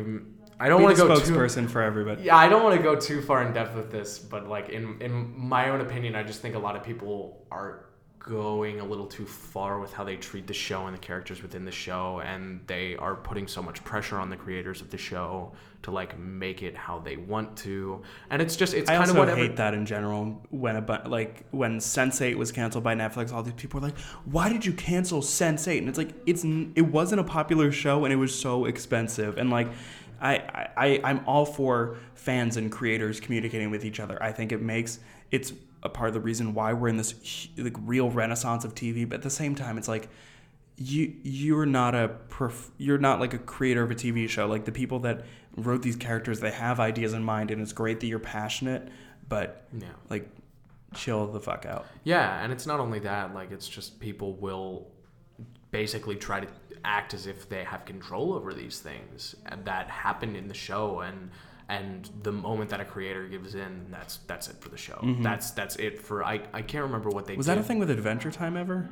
[0.60, 2.24] I don't want to go too spokesperson for everybody.
[2.24, 5.00] yeah, I don't want to go too far in depth with this, but like in
[5.00, 7.86] in my own opinion, I just think a lot of people are
[8.20, 11.64] going a little too far with how they treat the show and the characters within
[11.64, 15.52] the show, and they are putting so much pressure on the creators of the show
[15.82, 19.12] to like make it how they want to, and it's just it's I kind also
[19.12, 19.40] of whatever.
[19.40, 20.40] hate that in general.
[20.50, 24.50] When a like when Sense8 was canceled by Netflix, all these people were like, "Why
[24.52, 28.12] did you cancel Sense8?" And it's like it's n- it wasn't a popular show and
[28.12, 29.38] it was so expensive.
[29.38, 29.68] And like,
[30.20, 34.22] I I- I'm all for fans and creators communicating with each other.
[34.22, 37.76] I think it makes it's a part of the reason why we're in this like
[37.84, 39.08] real renaissance of TV.
[39.08, 40.08] But at the same time, it's like
[40.76, 44.46] you you're not a prof- you're not like a creator of a TV show.
[44.46, 45.24] Like the people that
[45.56, 48.88] wrote these characters, they have ideas in mind, and it's great that you're passionate,
[49.28, 49.88] but Yeah.
[50.08, 50.28] like
[50.94, 51.86] chill the fuck out.
[52.04, 54.88] Yeah, and it's not only that, like it's just people will
[55.70, 56.48] basically try to
[56.84, 61.00] act as if they have control over these things and that happened in the show
[61.00, 61.30] and
[61.70, 64.98] and the moment that a creator gives in, that's that's it for the show.
[65.22, 67.38] That's that's it for I, I can't remember what they Mm-hmm.
[67.38, 67.56] Was did.
[67.56, 68.88] that a thing with Adventure Time ever?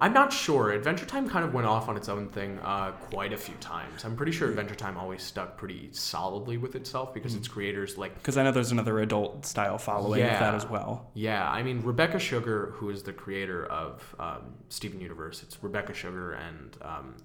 [0.00, 0.72] I'm not sure.
[0.72, 4.04] Adventure Time kind of went off on its own thing uh, quite a few times.
[4.04, 7.38] I'm pretty sure Adventure Time always stuck pretty solidly with itself because Mm.
[7.38, 11.10] its creators like Because I know there's another adult style following of that as well.
[11.14, 15.94] Yeah, I mean Rebecca Sugar, who is the creator of um, Steven Universe, it's Rebecca
[15.94, 17.16] Sugar and um,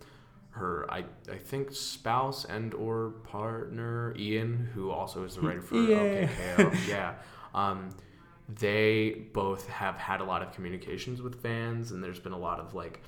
[0.60, 5.76] her, I, I think spouse and or partner Ian, who also is the writer for
[5.82, 6.28] Yeah.
[6.58, 6.88] OKKO.
[6.88, 7.14] yeah,
[7.54, 7.90] um,
[8.48, 12.60] they both have had a lot of communications with fans, and there's been a lot
[12.60, 13.02] of like.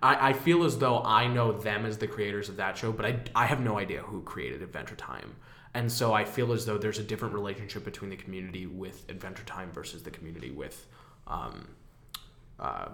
[0.00, 3.04] I, I feel as though I know them as the creators of that show, but
[3.04, 5.34] I, I have no idea who created Adventure Time.
[5.74, 9.42] And so I feel as though there's a different relationship between the community with Adventure
[9.44, 10.86] Time versus the community with
[11.26, 11.66] um,
[12.60, 12.88] uh,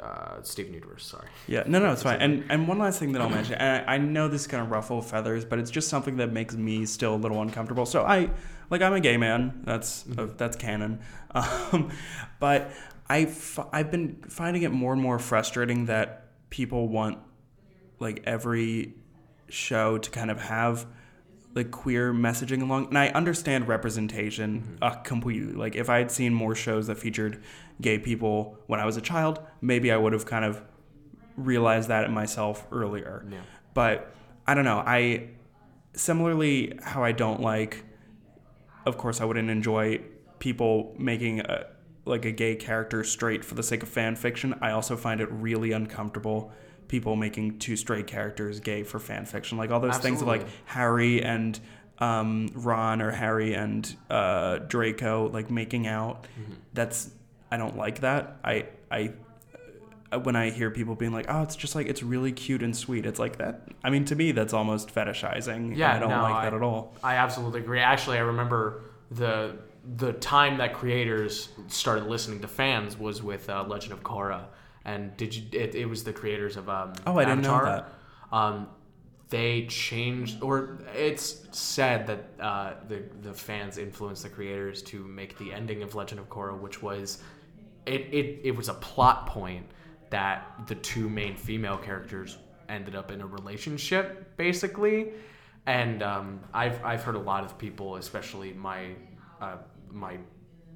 [0.00, 1.06] uh, Steven Universe.
[1.06, 1.28] Sorry.
[1.46, 2.20] Yeah, no, no, it's fine.
[2.20, 4.64] And and one last thing that I'll mention, and I, I know this is gonna
[4.64, 7.86] ruffle feathers, but it's just something that makes me still a little uncomfortable.
[7.86, 8.30] So I,
[8.70, 9.62] like, I'm a gay man.
[9.64, 11.00] That's uh, that's canon.
[11.30, 11.90] Um,
[12.40, 12.70] but
[13.06, 17.18] I f- I've been finding it more and more frustrating that people want
[17.98, 18.94] like every
[19.48, 20.86] show to kind of have
[21.54, 26.32] like queer messaging along and i understand representation uh, completely like if i had seen
[26.34, 27.42] more shows that featured
[27.80, 30.60] gay people when i was a child maybe i would have kind of
[31.36, 33.38] realized that in myself earlier Yeah.
[33.74, 34.12] but
[34.46, 35.28] i don't know i
[35.94, 37.84] similarly how i don't like
[38.86, 40.00] of course i wouldn't enjoy
[40.38, 41.66] people making a,
[42.04, 45.28] like a gay character straight for the sake of fan fiction i also find it
[45.32, 46.52] really uncomfortable
[46.88, 50.46] people making two straight characters gay for fan fiction like all those things of like
[50.66, 51.60] harry and
[52.00, 56.52] um, ron or harry and uh, draco like making out Mm-hmm.
[56.72, 57.10] that's
[57.50, 59.12] i don't like that i i
[60.10, 62.74] uh, when I hear people being like, "Oh, it's just like it's really cute and
[62.74, 63.68] sweet," it's like that.
[63.84, 65.76] I mean, to me, that's almost fetishizing.
[65.76, 66.94] Yeah, I don't no, like I- that at all.
[67.04, 67.80] I absolutely agree.
[67.80, 69.56] Actually, I remember the
[69.96, 74.46] the time that creators started listening to fans was with uh, Legend of Korra,
[74.84, 75.42] and did you?
[75.52, 77.92] It, it was the creators of um, Oh, I didn't know that.
[78.32, 78.68] Um,
[79.30, 85.36] they changed, or it's said that uh, the the fans influenced the creators to make
[85.36, 87.22] the ending of Legend of Korra, which was
[87.88, 89.66] it it, it was a plot point
[90.10, 95.10] that the two main female characters ended up in a relationship, basically.
[95.66, 98.94] And um, I've I've heard a lot of people, especially my
[99.40, 99.56] uh,
[99.90, 100.18] my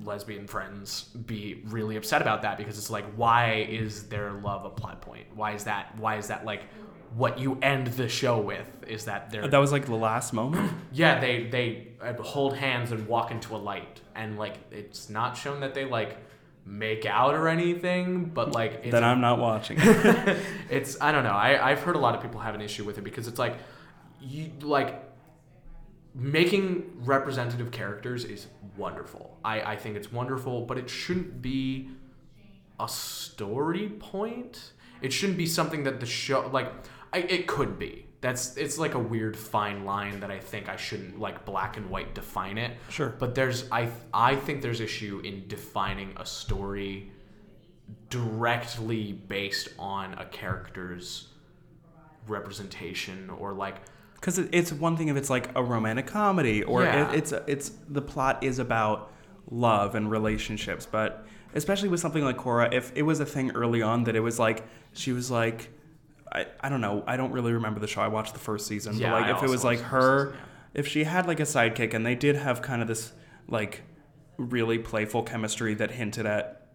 [0.04, 4.70] lesbian friends, be really upset about that because it's like, why is their love a
[4.70, 5.26] plot point?
[5.34, 5.96] Why is that?
[5.98, 6.64] Why is that like
[7.14, 8.66] what you end the show with?
[8.86, 10.72] Is that they're That was like the last moment.
[10.92, 15.36] yeah they they uh, hold hands and walk into a light and like it's not
[15.36, 16.18] shown that they like
[16.64, 19.78] make out or anything but like it's then I'm not watching.
[20.70, 21.30] it's I don't know.
[21.30, 23.56] I I've heard a lot of people have an issue with it because it's like
[24.20, 25.02] you like
[26.14, 28.46] making representative characters is
[28.76, 29.38] wonderful.
[29.44, 31.90] I I think it's wonderful, but it shouldn't be
[32.78, 34.72] a story point.
[35.00, 36.72] It shouldn't be something that the show like
[37.12, 38.06] I, it could be.
[38.22, 41.90] That's it's like a weird fine line that I think I shouldn't like black and
[41.90, 42.76] white define it.
[42.88, 43.10] Sure.
[43.18, 47.10] But there's I I think there's issue in defining a story
[48.10, 51.28] directly based on a character's
[52.28, 53.76] representation or like
[54.14, 57.10] because it's one thing if it's like a romantic comedy or Yeah.
[57.10, 59.12] it, it's it's the plot is about
[59.50, 63.82] love and relationships but especially with something like Korra if it was a thing early
[63.82, 65.70] on that it was like she was like
[66.32, 68.96] I, I don't know I don't really remember the show I watched the first season
[68.96, 71.04] Yeah, but like I if it was like watched the first her season, if she
[71.04, 73.12] had like a sidekick and they did have kind of this
[73.48, 73.82] like
[74.38, 76.66] really playful chemistry that hinted at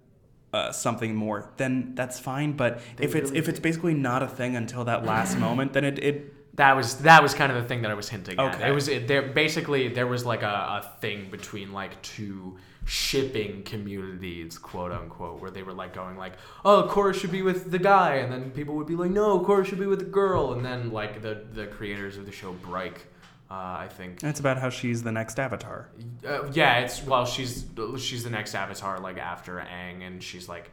[0.53, 2.53] uh, something more, then that's fine.
[2.53, 5.83] But if it's really if it's basically not a thing until that last moment, then
[5.83, 8.55] it, it That was that was kind of the thing that I was hinting at.
[8.55, 8.69] Okay.
[8.69, 13.63] It was it, there basically there was like a, a thing between like two shipping
[13.63, 17.79] communities, quote unquote, where they were like going like, oh, Korra should be with the
[17.79, 20.65] guy, and then people would be like, no, Korra should be with the girl, and
[20.65, 23.05] then like the the creators of the show Bryke,
[23.51, 24.23] uh, I think.
[24.23, 25.89] it's about how she's the next Avatar.
[26.25, 27.65] Uh, yeah, it's well, she's
[27.97, 30.71] she's the next Avatar like after Aang, and she's like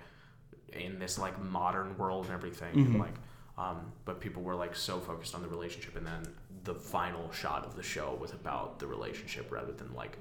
[0.73, 3.15] in this like modern world and everything, and, like.
[3.57, 6.27] Um, but people were like so focused on the relationship, and then
[6.65, 10.19] the final shot of the show was about the relationship rather than like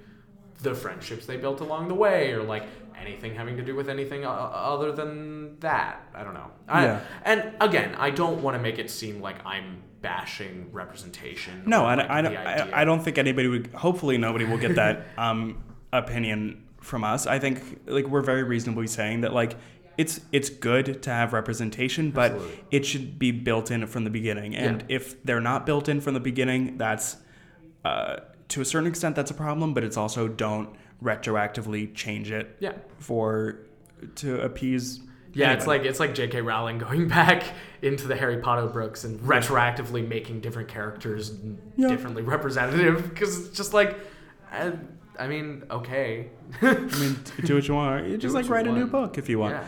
[0.61, 2.63] the friendships they built along the way, or like
[2.99, 6.07] anything having to do with anything uh, other than that.
[6.13, 6.51] I don't know.
[6.67, 6.99] I, Yeah.
[7.23, 11.63] And again, I don't want to make it seem like I'm bashing representation.
[11.65, 12.37] No, I, like, I, don't.
[12.37, 13.67] I, I don't think anybody would.
[13.73, 17.27] Hopefully, nobody will get that um, opinion from us.
[17.27, 19.55] I think like we're very reasonably saying that like
[19.97, 22.63] it's it's good to have representation, but Absolutely.
[22.71, 24.55] it should be built in from the beginning.
[24.55, 24.95] And Yeah.
[24.97, 27.17] if they're not built in from the beginning, that's
[27.85, 28.17] uh,
[28.53, 29.73] to a certain extent that's a problem.
[29.73, 30.69] But it's also don't
[31.03, 32.73] retroactively change it Yeah.
[32.99, 33.59] for
[34.15, 35.01] to appease.
[35.35, 36.41] Yeah, it's like it's like J.K.
[36.41, 37.43] Rowling going back
[37.81, 41.31] into the Harry Potter books and retroactively making different characters
[41.75, 41.87] Yeah.
[41.89, 43.97] differently representative because it's just like,
[44.51, 44.73] I,
[45.17, 46.27] I mean, okay,
[46.61, 48.07] I mean, do what you want.
[48.07, 49.55] You just like write a new book if you want.
[49.55, 49.65] Yeah.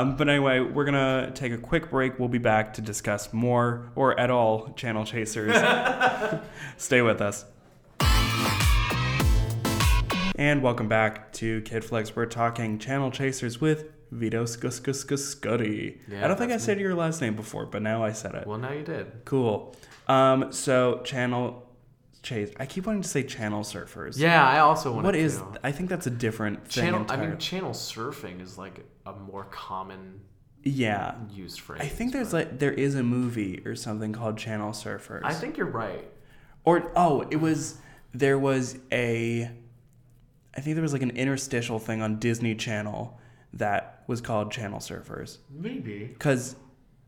[0.00, 2.18] Um, but anyway, we're gonna take a quick break.
[2.20, 5.52] We'll be back to discuss more or at all channel chasers.
[6.76, 7.44] Stay with us.
[10.36, 12.14] And welcome back to Kid Flex.
[12.14, 15.98] We're talking Channel Chasers with Vito Scuddy.
[16.08, 18.46] Yeah, I don't think I said your last name before, but now I said it.
[18.46, 19.24] Well, now you did.
[19.24, 19.74] Cool.
[20.06, 21.68] Um, so Channel
[22.22, 22.50] Chase.
[22.58, 24.18] I keep wanting to say Channel Surfers.
[24.18, 25.18] Yeah, I also want What to.
[25.18, 25.42] is?
[25.62, 26.84] I think that's a different thing.
[26.84, 27.06] channel?
[27.08, 30.20] I mean, channel surfing is like a more common
[30.62, 31.14] yeah.
[31.30, 31.80] used phrase.
[31.82, 35.22] I think there's like there is a movie or something called Channel Surfers.
[35.24, 36.10] I think you're right.
[36.64, 37.78] Or oh, it was
[38.14, 39.50] there was a
[40.56, 43.18] I think there was like an interstitial thing on Disney Channel
[43.52, 46.14] that was called Channel Surfers Maybe.
[46.18, 46.56] cuz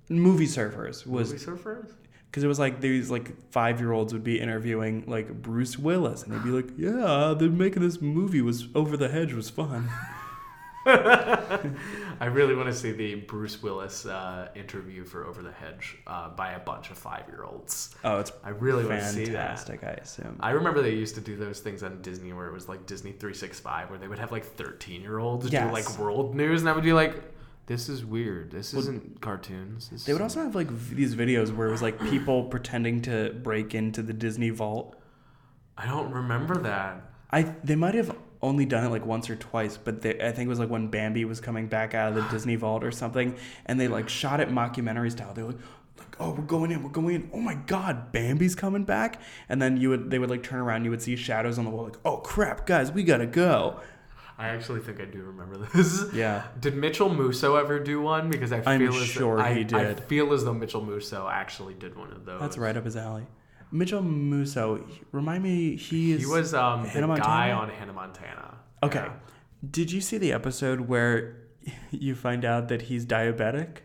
[0.09, 1.91] movie surfers was Movie surfers.
[2.33, 6.43] cuz it was like these like 5-year-olds would be interviewing like Bruce Willis and they'd
[6.45, 9.89] be like, "Yeah, they're making this movie was Over the Hedge was fun."
[10.87, 16.31] I really want to see the Bruce Willis uh, interview for Over the Hedge uh,
[16.31, 17.95] by a bunch of five-year-olds.
[18.05, 19.59] Oh, it's I really want to see that.
[19.59, 20.37] fantastic, I assume.
[20.41, 23.13] I remember they used to do those things on Disney where it was like Disney
[23.13, 25.67] 365 where they would have like 13 year olds Yes.
[25.67, 27.23] do like world news and I would be like,
[27.67, 28.51] this is weird.
[28.51, 29.91] This isn't cartoons.
[29.91, 33.33] This They would also have like these videos where it was like people pretending to
[33.43, 34.97] break into the Disney vault.
[35.77, 37.03] I don't remember that.
[37.31, 40.47] I they might have only done it like once or twice, but they, I think
[40.47, 43.37] it was like when Bambi was coming back out of the Disney vault or something,
[43.67, 45.35] and they like shot it mockumentary style.
[45.35, 45.61] They were like,
[45.99, 47.31] like, oh, we're going in, we're going in.
[47.35, 49.21] Oh my God, Bambi's coming back!
[49.49, 51.71] And then you would they would like turn around, you would see shadows on the
[51.71, 53.81] wall, like, oh crap, guys, we gotta go.
[54.39, 56.03] I actually think I do remember this.
[56.15, 56.45] Yeah.
[56.61, 58.31] Did Mitchell Musso ever do one?
[58.31, 60.01] Because I feel I'm as sure though, I, he I did.
[60.05, 62.41] feel as though Mitchell Musso actually did one of those.
[62.41, 63.27] That's right up his alley.
[63.73, 67.55] Mitchell Musso, remind me, he is He was um, the Hannah guy Montana?
[67.55, 68.55] on Hannah Montana.
[68.83, 68.99] Okay.
[69.01, 69.13] Yeah.
[69.71, 71.37] Did you see the episode where
[71.91, 73.79] you find out that he's diabetic?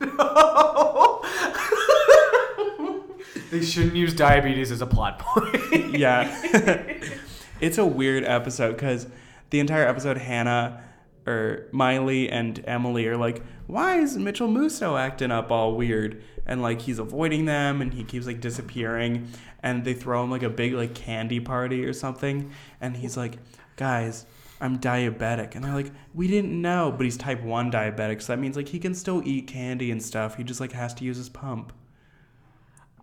[0.00, 1.22] No.
[3.50, 5.96] they shouldn't use diabetes as a plot point.
[5.98, 6.28] Yeah.
[7.60, 9.06] it's a weird episode because
[9.50, 10.84] the entire episode, Hannah
[11.26, 16.22] or Miley and Emily are like, why is Mitchell Musso acting up all weird?
[16.48, 19.28] And like he's avoiding them and he keeps like disappearing.
[19.62, 22.50] And they throw him like a big like candy party or something.
[22.80, 23.38] And he's like,
[23.76, 24.26] guys,
[24.60, 25.54] I'm diabetic.
[25.54, 26.90] And they're like, we didn't know.
[26.90, 28.22] But he's type 1 diabetic.
[28.22, 30.36] So that means like he can still eat candy and stuff.
[30.36, 31.72] He just like has to use his pump.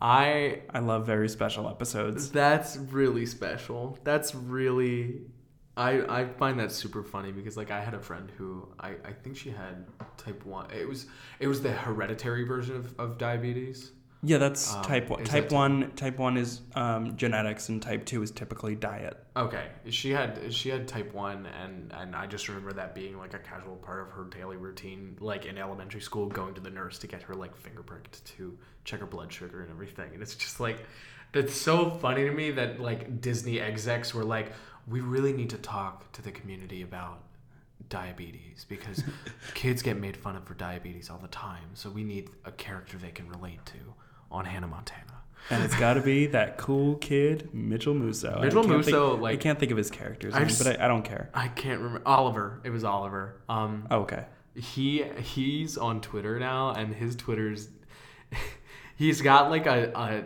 [0.01, 2.31] I I love very special episodes.
[2.31, 3.97] That's really special.
[4.03, 5.21] That's really
[5.77, 9.11] I I find that super funny because like I had a friend who I, I
[9.11, 9.85] think she had
[10.17, 11.07] type one it was
[11.39, 13.91] it was the hereditary version of, of diabetes.
[14.23, 15.23] Yeah, that's Um, type one.
[15.23, 15.91] Type one.
[15.95, 19.23] Type one is um, genetics, and type two is typically diet.
[19.37, 19.67] Okay.
[19.89, 23.39] She had she had type one and and I just remember that being like a
[23.39, 27.07] casual part of her daily routine, like in elementary school, going to the nurse to
[27.07, 30.11] get her like finger pricked to check her blood sugar and everything.
[30.13, 30.85] And it's just like
[31.33, 34.53] that's so funny to me that like Disney execs were like,
[34.87, 37.23] we really need to talk to the community about
[37.89, 39.03] diabetes because
[39.53, 41.69] kids get made fun of for diabetes all the time.
[41.73, 43.77] So we need a character they can relate to
[44.31, 45.01] on Hannah Montana.
[45.51, 48.39] And it's got to be that cool kid, Mitchell Musso.
[48.41, 50.87] Mitchell can't think- Musso, I can't think of his character's name, s- but I, I
[50.87, 51.29] don't care.
[51.35, 52.61] I can't remember Oliver.
[52.63, 53.41] It was Oliver.
[53.47, 54.25] Um, Oh, okay.
[54.55, 57.69] he he's on Twitter now, and his Twitter's
[58.95, 60.23] he's got like a, a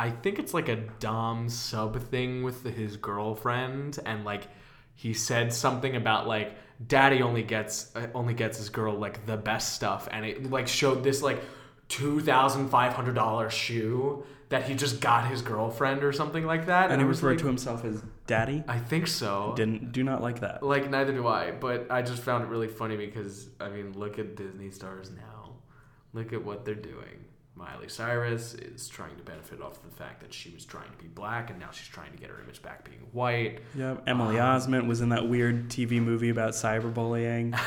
[0.00, 4.48] I think it's like a dom sub thing with his girlfriend, and like
[4.94, 6.54] he said something about like
[6.86, 10.68] daddy only gets uh, only gets his girl like the best stuff, and it like
[10.68, 11.42] showed this like
[11.88, 16.66] two thousand five hundred dollar shoe that he just got his girlfriend or something like
[16.66, 18.64] that, And he was referred like, to himself as daddy.
[18.66, 19.52] I think so.
[19.54, 20.62] Didn't do not like that.
[20.62, 24.18] Like neither do I, but I just found it really funny because I mean, look
[24.18, 25.56] at Disney stars now.
[26.14, 27.26] Look at what they're doing.
[27.54, 31.08] Miley Cyrus is trying to benefit off the fact that she was trying to be
[31.08, 33.60] black and now she's trying to get her image back being white.
[33.76, 34.04] Yep.
[34.06, 37.58] Emily Um, Osment was in that weird TV movie about cyberbullying,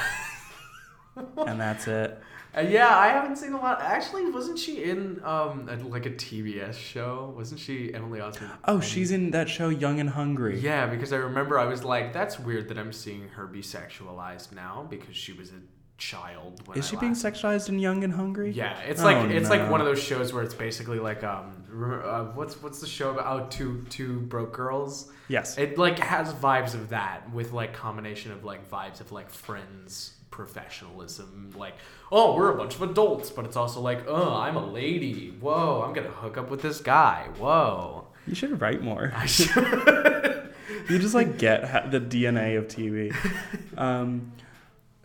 [1.47, 2.19] and that's it.
[2.55, 3.81] Uh, yeah, I haven't seen a lot.
[3.81, 7.33] Actually, wasn't she in um a, like a TBS show?
[7.35, 8.51] Wasn't she Emily Osment?
[8.65, 10.59] Oh, she's in that show Young and Hungry.
[10.59, 14.51] Yeah, because I remember I was like, that's weird that I'm seeing her be sexualized
[14.53, 15.61] now because she was a
[16.09, 16.61] child.
[16.67, 18.51] When Is I she being sexualized in Young and Hungry?
[18.51, 21.63] Yeah, it's Oh, like it's like one of those shows where it's basically like um
[21.73, 23.25] uh, what's what's the show about?
[23.27, 25.11] Oh, two two broke girls.
[25.27, 25.57] Yes.
[25.57, 30.13] It like has vibes of that with like combination of like vibes of like friends
[30.31, 31.75] professionalism like
[32.11, 35.83] oh we're a bunch of adults but it's also like oh i'm a lady whoa
[35.85, 39.11] i'm gonna hook up with this guy whoa you should write more.
[39.15, 39.53] I should
[40.89, 43.13] you just like get ha- the DNA of TV.
[43.77, 44.31] Um,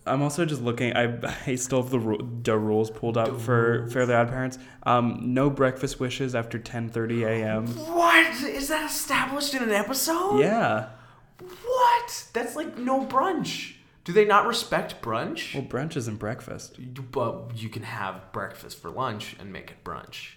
[0.08, 0.96] I'm also just looking.
[0.96, 4.58] I, I still have the, ru- the rules pulled up for Fairly Odd Parents.
[4.84, 7.66] Um, no breakfast wishes after 10:30 a.m.
[7.94, 10.88] what is that established in an episode Yeah,
[11.40, 12.24] What?
[12.32, 13.74] That's like no brunch.
[14.04, 15.54] Do they not respect brunch?
[15.54, 16.78] Well, brunch isn't breakfast.
[17.12, 20.30] But you can have breakfast for lunch and make it brunch.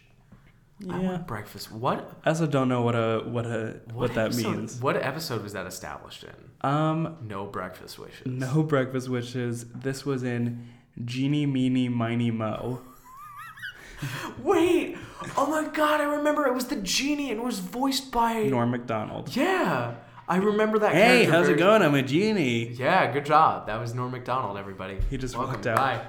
[0.90, 1.12] I Yeah.
[1.12, 1.72] want breakfast.
[1.72, 2.20] What?
[2.26, 4.82] As I also don't know what a what a what, that episode- means.
[4.82, 6.51] What episode was that established in?
[6.64, 8.26] Um, No breakfast wishes.
[8.28, 9.66] no breakfast wishes.
[9.74, 10.68] This was in
[11.04, 12.82] Genie Meanie Minie Mo.
[14.44, 14.98] Wait!
[15.38, 18.44] Oh my god, I remember it was the genie and it was voiced by.
[18.44, 19.36] Norm Macdonald.
[19.36, 19.96] Yeah!
[20.28, 21.82] I remember that Hey, how's it going?
[21.82, 22.70] I'm a genie.
[22.70, 23.68] Yeah, good job.
[23.68, 24.98] That was Norm Macdonald, everybody.
[25.10, 25.56] He just Welcome.
[25.56, 25.78] walked out.
[25.78, 26.02] Bye.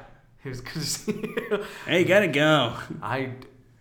[0.44, 1.64] It was good to see you.
[1.86, 2.74] Hey, gotta go.
[3.02, 3.32] I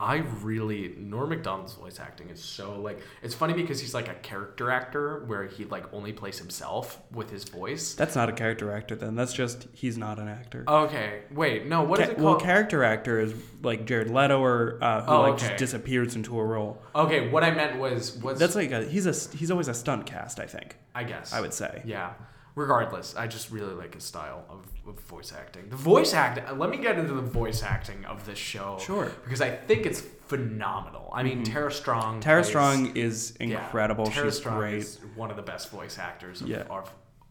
[0.01, 4.15] I really Norm Macdonald's voice acting is so like it's funny because he's like a
[4.15, 7.93] character actor where he like only plays himself with his voice.
[7.93, 9.15] That's not a character actor then.
[9.15, 10.63] That's just he's not an actor.
[10.67, 14.79] Okay, wait, no, what is Ca- it well, character actor is like Jared Leto or
[14.81, 15.47] uh, who Oh, like okay.
[15.49, 16.81] just disappears into a role.
[16.95, 20.07] okay, what I meant was was That's like a, he's a he's always a stunt
[20.07, 20.39] cast.
[20.39, 21.83] I think I guess I would say.
[21.85, 22.13] Yeah.
[22.55, 25.69] Regardless, I just really like his style of, of voice acting.
[25.69, 26.43] The voice acting.
[26.59, 28.77] Let me get into the voice acting of this show.
[28.81, 29.09] Sure.
[29.23, 31.09] Because I think it's phenomenal.
[31.13, 32.19] I mean, Tara Strong.
[32.19, 34.05] Tara plays- Strong is yeah, incredible.
[34.07, 34.77] Tara She's Strong great.
[34.79, 36.41] is one of the best voice actors.
[36.41, 36.63] Of Yeah.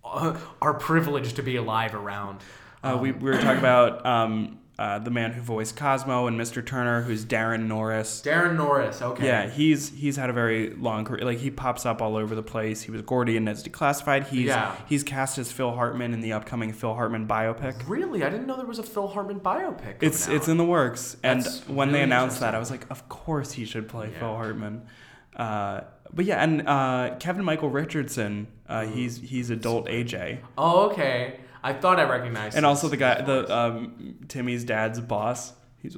[0.05, 2.41] Our, our privilege to be alive around.
[2.83, 6.65] Uh, we, we were talking about um, uh, the man who voiced Cosmo and Mr.
[6.65, 8.23] Turner, who's Daran Norris.
[8.25, 9.03] Daran Norris.
[9.03, 9.27] Okay.
[9.27, 11.23] Yeah, he's he's had a very long career.
[11.23, 12.81] Like he pops up all over the place.
[12.81, 14.29] He was Gordy in Ned's Declassified.
[14.29, 14.75] He's Yeah.
[14.87, 17.75] he's cast as Phil Hartman in the upcoming Phil Hartman biopic.
[17.87, 19.97] Really, I didn't know there was a Phil Hartman biopic.
[20.01, 21.19] It's coming it's in the works.
[21.23, 24.35] And That's when they announced that, I was like, of course he should play Phil
[24.35, 24.81] Hartman.
[25.37, 31.41] Uh, but yeah, and uh, Kevin Michael Richardson, uh, he's he's adult AJ, Oh, okay.
[31.63, 32.57] I thought I recognized.
[32.57, 35.53] and also the guy, the um, Timmy's dad's boss.
[35.83, 35.97] He's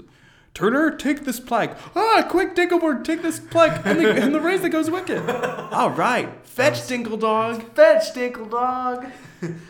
[0.55, 1.79] Turner, take this plaque.
[1.97, 5.27] Ah, quick, Dinkleboard, take this plaque, and the, and the race that goes wicked.
[5.73, 7.75] All right, fetch Dinkle Dog.
[7.75, 9.07] Fetch Dinkle Dog.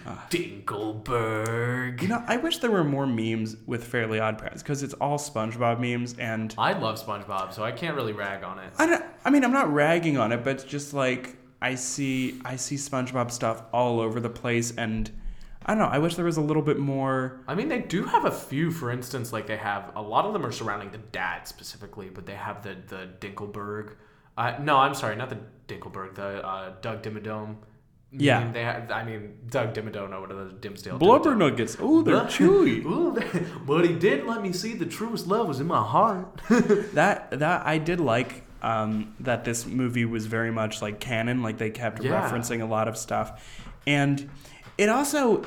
[0.07, 0.27] Ah.
[0.29, 2.03] Dinkleberg.
[2.03, 5.19] You know, I wish there were more memes with Fairly Odd Parents because it's all
[5.19, 8.71] SpongeBob memes, and I love SpongeBob, so I can't really rag on it.
[8.79, 9.05] I don't.
[9.25, 12.77] I mean, I'm not ragging on it, but it's just like I see I see
[12.77, 15.11] SpongeBob stuff all over the place, and
[15.67, 15.89] I don't know.
[15.91, 17.41] I wish there was a little bit more.
[17.47, 18.71] I mean, they do have a few.
[18.71, 22.27] For instance, like they have a lot of them are surrounding the dad specifically, but
[22.27, 23.95] they have the the Dinkleberg.
[24.37, 25.39] Uh, no, I'm sorry, not the
[25.69, 26.15] Dinkleberg.
[26.15, 27.57] The uh, Doug Dimmadome.
[28.15, 28.41] Yeah.
[28.41, 28.53] meme.
[28.53, 28.91] they have.
[28.91, 30.99] I mean, Doug Dimmadome or whatever the Dimmsdale.
[30.99, 31.39] Blubber Dimmadome.
[31.39, 31.77] nuggets.
[31.81, 32.85] Oh, they're chewy.
[32.85, 33.17] Ooh,
[33.67, 36.29] but he did let me see the truest love was in my heart.
[36.95, 38.45] That that I did like.
[38.63, 41.43] Um, that this movie was very much like canon.
[41.43, 42.13] Like they kept Yeah.
[42.31, 43.43] referencing a lot of stuff,
[43.89, 44.31] and
[44.83, 45.45] it also,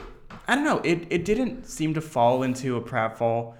[0.48, 0.80] I don't know.
[0.84, 3.56] It it didn't seem to fall into a pratfall,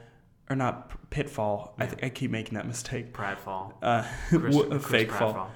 [0.50, 1.76] or not pitfall.
[1.80, 3.14] I, th- I keep making that mistake.
[3.14, 3.74] Pratfall.
[3.82, 5.50] Uh, Chris, Chris fake fall.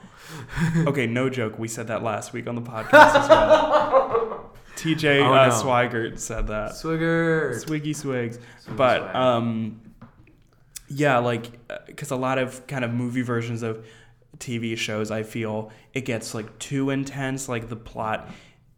[0.88, 1.57] Okay, no joke.
[1.57, 4.51] We said that last week on the podcast as well.
[4.76, 5.53] TJ Oh, uh, no.
[5.53, 6.72] Swigert said that.
[6.72, 7.53] Swigger.
[7.65, 8.38] Swiggy Swigs.
[8.65, 9.15] Swiggy but swag.
[9.15, 9.82] um,
[10.88, 13.86] yeah, like because a lot of kind of movie versions of
[14.38, 17.49] TV shows, I feel it gets like too intense.
[17.49, 18.30] Like the plot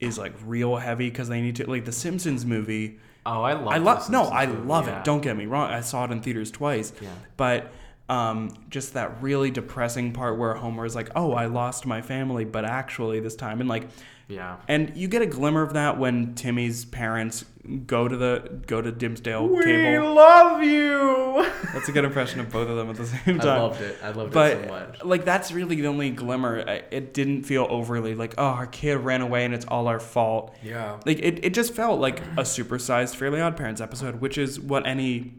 [0.02, 3.00] is like real heavy because they need to like the Simpsons movie.
[3.26, 3.68] Oh, I love.
[3.68, 3.70] It.
[3.70, 5.00] I love no, I movie, love yeah.
[5.00, 5.06] it.
[5.06, 5.70] Don't get me wrong.
[5.70, 6.92] I saw it in theaters twice.
[7.00, 7.10] Yeah.
[7.38, 7.72] But
[8.10, 12.44] um, just that really depressing part where Homer is like, "Oh, I lost my family,
[12.44, 13.88] but actually this time," and like,
[14.32, 14.58] Yeah.
[14.68, 17.44] and you get a glimmer of that when Timmy's parents
[17.86, 20.14] go to the go to Dimmsdale We cable.
[20.16, 21.46] love you.
[21.74, 23.48] That's a good impression of both of them at the same time.
[23.50, 23.98] I loved it.
[24.04, 25.04] I loved But it so much.
[25.04, 26.58] like that's really the only glimmer.
[26.58, 30.56] It didn't feel overly like, oh, our kid ran away and it's all our fault.
[30.64, 31.00] Yeah.
[31.06, 34.86] Like it, it just felt like a supersized Fairly Odd Parents episode, which is what
[34.88, 35.34] any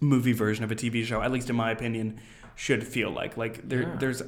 [0.00, 2.20] movie version of a TV show, at least in my opinion,
[2.54, 3.36] should feel like.
[3.36, 3.96] Like there, Yeah.
[3.96, 4.22] there's.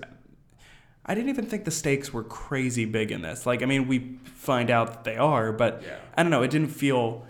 [1.06, 3.44] I didn't even think the stakes were crazy big in this.
[3.46, 5.96] Like, I mean, we find out that they are, but Yeah.
[6.16, 6.42] I don't know.
[6.42, 7.26] It didn't feel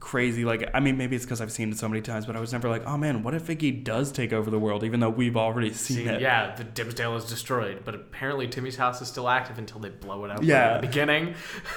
[0.00, 0.44] crazy.
[0.44, 2.52] Like, I mean, maybe it's because I've seen it so many times, but I was
[2.52, 5.36] never like, oh man, what if Iggy does take over the world, even though we've
[5.36, 6.20] already seen See, it.
[6.20, 10.24] yeah, the Dimmsdale is destroyed, but apparently Timmy's house is still active until they blow
[10.24, 10.40] it up.
[10.42, 10.74] Yeah.
[10.76, 11.34] at the beginning.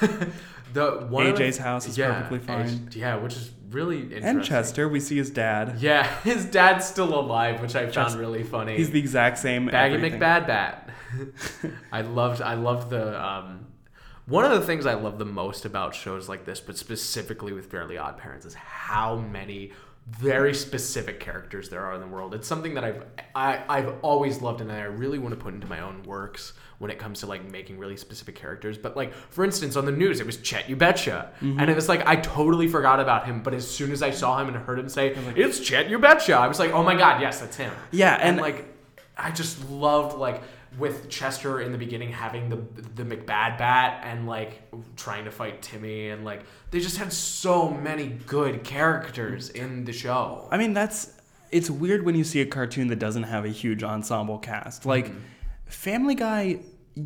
[0.72, 2.88] the one of the- AJ's house is perfectly fine.
[2.92, 4.24] Yeah, which is really interesting.
[4.24, 5.76] And Chester, we see his dad.
[5.80, 8.76] Yeah, his dad's still alive, which I found Chester- really funny.
[8.76, 9.66] He's the exact same.
[9.66, 10.18] Baggy everything.
[10.20, 10.90] McBad Bat.
[11.92, 13.66] I loved I loved the um
[14.26, 17.70] one of the things I love the most about shows like this, but specifically with
[17.70, 19.72] Fairly Odd Parents, is how many
[20.08, 22.34] very specific characters there are in the world.
[22.34, 23.04] It's something that I've
[23.34, 26.90] I, I've always loved and I really want to put into my own works when
[26.90, 28.76] it comes to like making really specific characters.
[28.76, 31.28] But like for instance on the news it was Chet Ubetcha.
[31.40, 31.58] Mm-hmm.
[31.58, 34.38] And it was like I totally forgot about him, but as soon as I saw
[34.38, 37.40] him and heard him say, It's Chet Ubetcha, I was like, Oh my god, yes,
[37.40, 37.72] that's him.
[37.90, 38.66] Yeah, and and- like
[39.16, 40.42] I just loved like
[40.78, 42.56] with Chester in the beginning having the
[42.94, 44.62] the McBad bat and like
[44.96, 49.92] trying to fight Timmy and like they just had so many good characters in the
[49.92, 50.48] show.
[50.50, 51.12] I mean, that's
[51.50, 54.84] it's weird when you see a cartoon that doesn't have a huge ensemble cast.
[54.84, 55.18] Like mm-hmm.
[55.66, 56.60] Family Guy,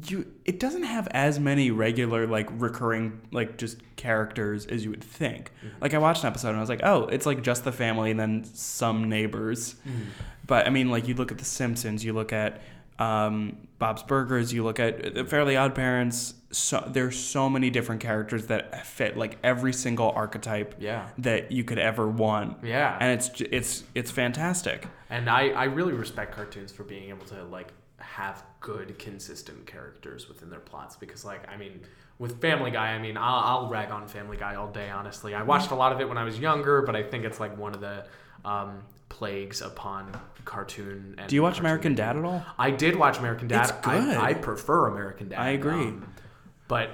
[0.07, 5.05] you it doesn't have as many regular like recurring like just characters as you would
[5.05, 5.51] think.
[5.59, 5.83] Mm-hmm.
[5.83, 8.11] Like I watched an episode and I was like, oh, it's like just the family
[8.11, 9.75] and then some neighbors.
[9.87, 10.03] Mm-hmm.
[10.47, 12.63] But I mean, like you look at The Simpsons, you look at
[12.99, 16.35] um, Bob's Burgers, you look at The Fairly Odd Parents.
[16.51, 21.09] So there's so many different characters that fit like every single archetype Yeah.
[21.19, 22.65] that you could ever want.
[22.65, 22.97] Yeah.
[23.01, 24.87] and it's it's it's fantastic.
[25.11, 30.29] And I, I really respect cartoons for being able to like have good consistent characters
[30.29, 31.81] within their plots because like I mean
[32.19, 35.43] with Family Guy I mean I'll, I'll rag on Family Guy all day honestly I
[35.43, 37.75] watched a lot of it when I was younger but I think it's like one
[37.75, 38.07] of the
[38.45, 40.13] um, plagues upon
[40.45, 41.95] cartoon and Do you watch American.
[41.95, 42.45] Dad at all?
[42.59, 44.17] I did watch American Dad It's good.
[44.17, 45.73] I, I prefer American Dad I agree.
[45.73, 46.13] um,
[46.69, 46.91] but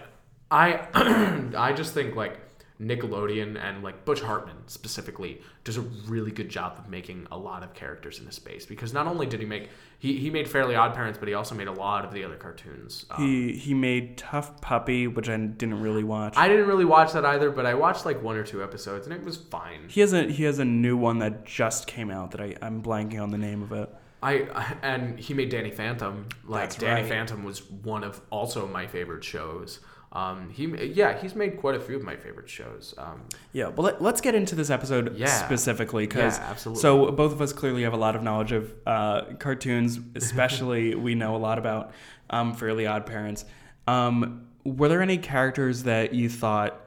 [0.51, 0.87] I
[1.57, 2.41] I just think like
[2.81, 7.63] Nickelodeon and like Butch Hartman specifically does a really good job of making a lot
[7.63, 9.69] of characters in the space because not only did he make
[9.99, 12.35] he, he made Fairly Odd Parents but he also made a lot of the other
[12.37, 13.07] cartoons.
[13.11, 14.61] Um, He he made T.U.F.F.
[14.61, 16.35] Puppy, which I didn't really watch.
[16.37, 19.15] I didn't really watch that either, but I watched like one or two episodes and
[19.15, 19.89] it was fine.
[19.89, 22.83] he has a he has a new one that just came out that I I'm
[22.83, 23.89] blanking on the name of it.
[24.21, 24.49] I
[24.83, 26.29] and he made Danny Phantom.
[26.45, 27.09] Like That's Danny right.
[27.09, 29.81] Phantom was one of also my favorite shows.
[30.15, 32.95] Um, he yeah he's made quite a few of my favorite shows.
[32.97, 35.27] Um, Yeah, well, let, let's get into this episode Yeah.
[35.27, 36.83] specifically because Yeah, absolutely.
[36.83, 39.99] so both of us clearly have a lot of knowledge of uh, cartoons.
[40.15, 41.91] Especially, we know a lot about
[42.31, 43.45] um, Fairly Odd Parents.
[43.89, 46.81] Um, were there any characters that you thought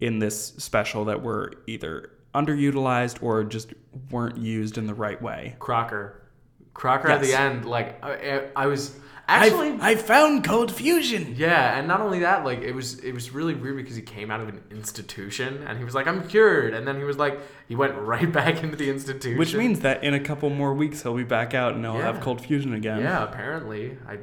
[0.00, 3.72] in this special that were either underutilized or just
[4.10, 5.54] weren't used in the right way?
[5.60, 6.20] Crocker,
[6.74, 8.96] Crocker at the end, like I, I was
[9.32, 11.34] actually I've found cold fusion.
[11.36, 14.30] yeah, and not only that, like it was it was really weird because he came
[14.30, 17.38] out of an institution and he was like I'm cured, and then he was like
[17.68, 21.02] he went right back into the institution, Which means that in a couple more weeks
[21.02, 22.02] he'll be back out and he'll Yeah.
[22.12, 23.00] have cold fusion again.
[23.00, 24.18] yeah, apparently I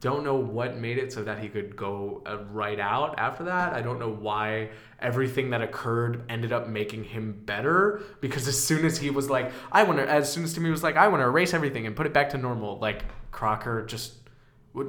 [0.00, 3.72] don't know what made it so that he could go uh, right out after that.
[3.72, 8.84] I don't know why everything that occurred ended up making him better because as soon
[8.84, 11.20] as he was like, I want to, as soon as Timmy was like, I want
[11.20, 14.14] to erase everything and put it back to normal, like Crocker just.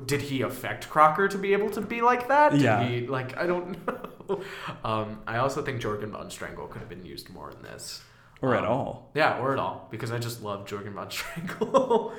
[0.06, 2.54] Did he affect Crocker to be able to be like that?
[2.54, 2.84] Did Yeah.
[2.84, 4.10] He, like I don't know.
[4.86, 8.02] Um, I also think Jorgen von Strangle could have been used more in this.
[8.42, 9.12] Or at Um, all.
[9.14, 12.14] Yeah, or at all, because I just love Jorgen von Strangle.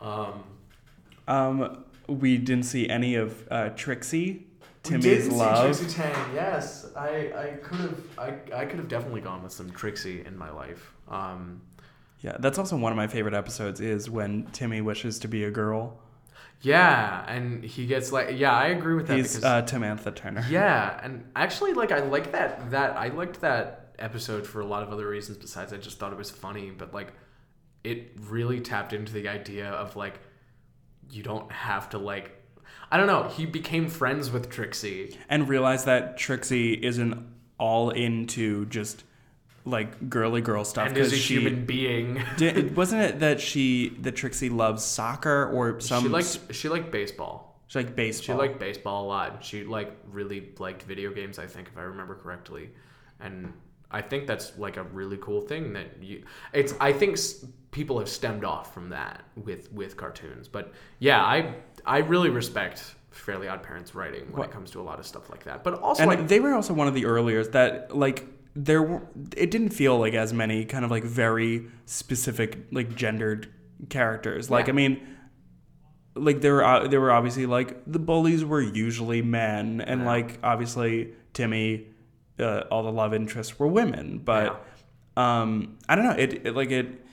[0.00, 0.44] um,
[1.26, 5.76] Um, we didn't see any of uh, Trixie, We Timmy's love.
[5.76, 6.34] Trixie Tang.
[6.34, 10.36] Yes, I, I could have I, I could have definitely gone with some Trixie in
[10.38, 10.92] my life.
[11.08, 11.60] Um,
[12.20, 13.80] Yeah, that's also one of my favorite episodes.
[13.80, 15.98] Is when Timmy wishes to be a girl.
[16.62, 20.44] Yeah, and he gets like yeah, I agree with that He's because uh, Timantha Turner.
[20.50, 24.82] yeah, and actually like I like that that I liked that episode for a lot
[24.82, 27.12] of other reasons besides I just thought it was funny, but like
[27.84, 30.20] it really tapped into the idea of like
[31.10, 32.36] you don't have to like
[32.92, 33.28] I don't know.
[33.28, 35.16] He became friends with Trixie.
[35.28, 37.26] and realized that Trixie isn't
[37.58, 39.04] all into just
[39.64, 42.22] like girly girl stuff And is a she human being.
[42.36, 46.90] did, wasn't it that she that Trixie loves soccer or some she liked she liked
[46.90, 47.60] baseball.
[47.66, 49.44] she liked baseball She liked baseball a lot.
[49.44, 52.70] She like really liked video games, I think, if I remember correctly.
[53.20, 53.52] And
[53.90, 56.22] I think that's like a really cool thing that you.
[56.52, 61.22] It's I think s- people have stemmed off from that with with cartoons, but yeah,
[61.22, 61.54] I
[61.84, 65.28] I really respect Fairly Odd Parents writing when it comes to a lot of stuff
[65.28, 65.64] like that.
[65.64, 68.24] But also and like they were also one of the earlier that like
[68.56, 69.02] there were
[69.36, 73.48] it didn't feel like as many kind of like very specific like gendered
[73.88, 74.72] characters like Yeah.
[74.72, 75.00] i mean
[76.14, 80.06] like there were uh, there were obviously like the bullies were usually men and Yeah.
[80.06, 81.86] like obviously timmy
[82.38, 84.66] uh, all the love interests were women but
[85.16, 87.04] um i don't know it, it like it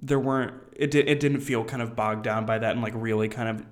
[0.00, 2.92] there weren't it, di- it didn't feel kind of bogged down by that and like
[2.96, 3.66] really kind of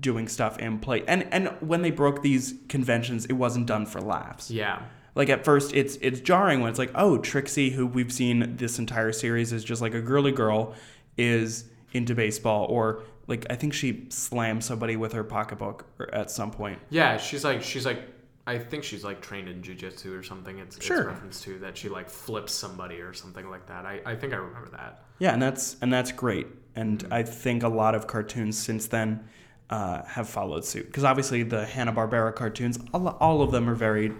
[0.00, 4.00] doing stuff in play and and when they broke these conventions it wasn't done for
[4.00, 4.82] laughs yeah.
[5.14, 8.78] Like at first it's it's jarring when it's like oh trixie who we've seen this
[8.78, 10.74] entire series is just like a girly girl
[11.16, 16.50] is into baseball or like i think she slams somebody with her pocketbook at some
[16.50, 18.02] point Yeah, she's like she's like
[18.46, 20.58] I think she's like trained in jujitsu or something.
[20.58, 20.96] It's, Sure.
[21.02, 23.84] it's reference to that she like flips somebody or something like that.
[23.86, 25.04] I, I think I remember that.
[25.20, 29.22] yeah and that's and that's great and i think a lot of cartoons since then
[29.68, 34.12] uh, have followed suit because obviously the hanna-barbera cartoons all, all of them are very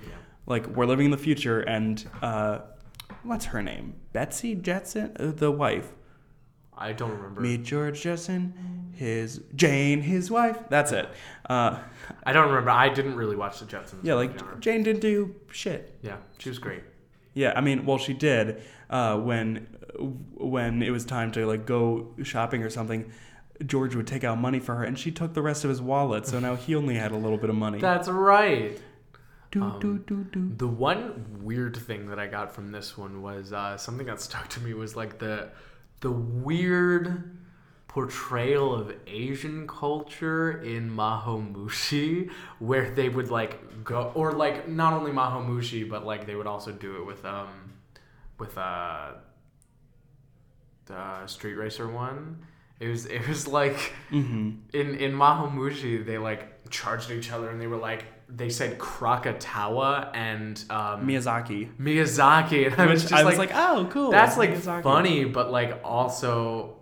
[0.51, 2.59] like we're living in the future and uh,
[3.23, 5.89] what's her name betsy jetson Uh, the wife
[6.83, 7.43] I don't remember.
[7.43, 10.57] Meet George Jetson, his Jane, his wife.
[10.71, 11.07] That's it.
[11.47, 11.79] Uh,
[12.25, 12.71] I don't remember.
[12.71, 14.03] I didn't really watch the Jetsons.
[14.03, 14.61] yeah, like.
[14.61, 15.99] Jane didn't do shit.
[16.01, 16.83] yeah, she was great.
[17.35, 19.67] Yeah, I mean, well, she did uh, when
[20.39, 23.13] when it was time to like go shopping or something.
[23.67, 26.27] George would take out money for her, and she took the rest of his wallet.
[26.27, 27.79] So now he only had a little bit of money.
[27.79, 28.81] That's right.
[29.51, 30.53] Do, um, do, do, do.
[30.57, 34.49] The one weird thing that I got from this one was uh, something that stuck
[34.51, 35.49] to me was like the
[36.01, 37.37] the weird
[37.89, 42.31] portrayal of Asian culture in Mahomushi,
[42.61, 46.71] where they would like go or like not only Mahomushi, but like they would also
[46.73, 47.73] do it with um
[48.39, 49.13] with uh
[50.87, 52.45] the Street Racer one.
[52.79, 54.51] It was it was like Mm-hmm.
[54.73, 60.11] in in Mahomushi they like charged each other and they were like they said Krakatawa
[60.15, 61.75] and um, Miyazaki.
[61.77, 64.11] Miyazaki and I was just I was like, like, oh, cool.
[64.11, 64.83] that's like Miyazaki.
[64.83, 66.77] funny but like also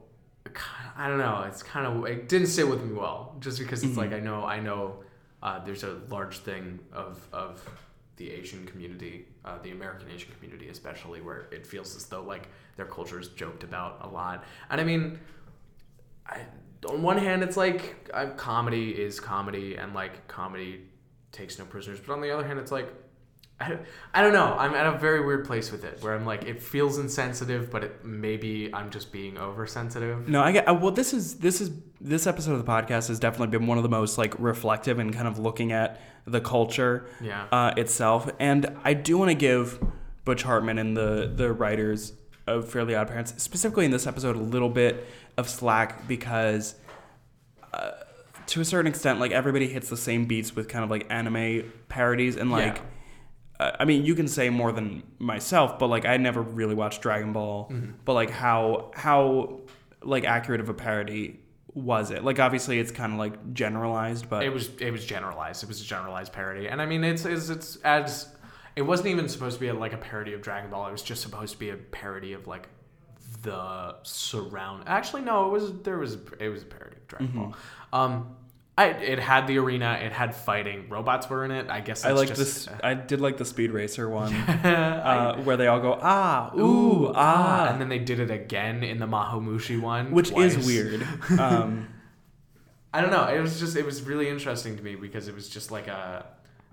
[0.96, 3.96] I don't know it's kind of it didn't sit with me well just because it's
[3.96, 5.05] like I know I know
[5.42, 7.64] uh, there's a large thing of of
[8.16, 12.49] the Asian community uh, the American Asian community especially where it feels as though like
[12.76, 15.18] their culture is joked about a lot and I mean
[16.26, 16.42] I,
[16.86, 20.82] on one hand, it's like uh, comedy is comedy, and like comedy
[21.33, 22.01] takes no prisoners.
[22.05, 22.93] But on the other hand, it's like
[23.61, 23.76] I,
[24.14, 24.55] I don't know.
[24.57, 27.83] I'm at a very weird place with it, where I'm like, it feels insensitive, but
[27.83, 30.29] it, maybe I'm just being oversensitive.
[30.29, 30.68] No, I get.
[30.68, 33.76] uh, Well, this is this is this episode of the podcast has definitely been one
[33.76, 37.47] of the most like reflective and kind of looking at the culture Yeah.
[37.51, 38.31] uh, itself.
[38.39, 39.83] And I do want to give
[40.24, 42.12] Butch Hartman and the the writers
[42.47, 45.05] of Fairly Odd Parents, specifically in this episode, a little bit
[45.37, 46.76] of slack because.
[47.74, 47.91] Uh,
[48.49, 51.72] to a certain extent, like everybody hits the same beats with kind of like anime
[51.88, 52.82] parodies, and like, Yeah.
[53.80, 57.32] I mean, you can say more than myself, but like I never really watched Dragon
[57.32, 57.68] Ball.
[57.70, 57.92] Mm-hmm.
[58.05, 59.61] But like, how how
[60.03, 61.40] like accurate of a parody
[61.74, 62.22] was it?
[62.24, 65.64] Like, obviously, it's kind of like generalized, but it was it was generalized.
[65.64, 68.28] It was a generalized parody, and I mean, it's it's, it's as
[68.76, 70.86] it wasn't even supposed to be like a parody of Dragon Ball.
[70.86, 72.68] It was just supposed to be a parody of like
[73.42, 74.84] the surround.
[74.86, 77.55] Actually, no, it was there was it was a parody of Dragon Ball.
[77.92, 78.36] Um,
[78.79, 79.99] I it had the arena.
[80.01, 80.89] It had fighting.
[80.89, 81.68] Robots were in it.
[81.68, 82.68] I guess I like this.
[82.83, 87.68] I did like the Speed Racer one, uh, where they all go ah ooh, ah,
[87.68, 90.55] and then they did it again in the Mahomushi one, which twice.
[90.55, 91.07] is weird.
[91.41, 91.89] Um,
[92.95, 93.24] I don't know.
[93.24, 96.24] It was just it was really interesting to me because it was just like a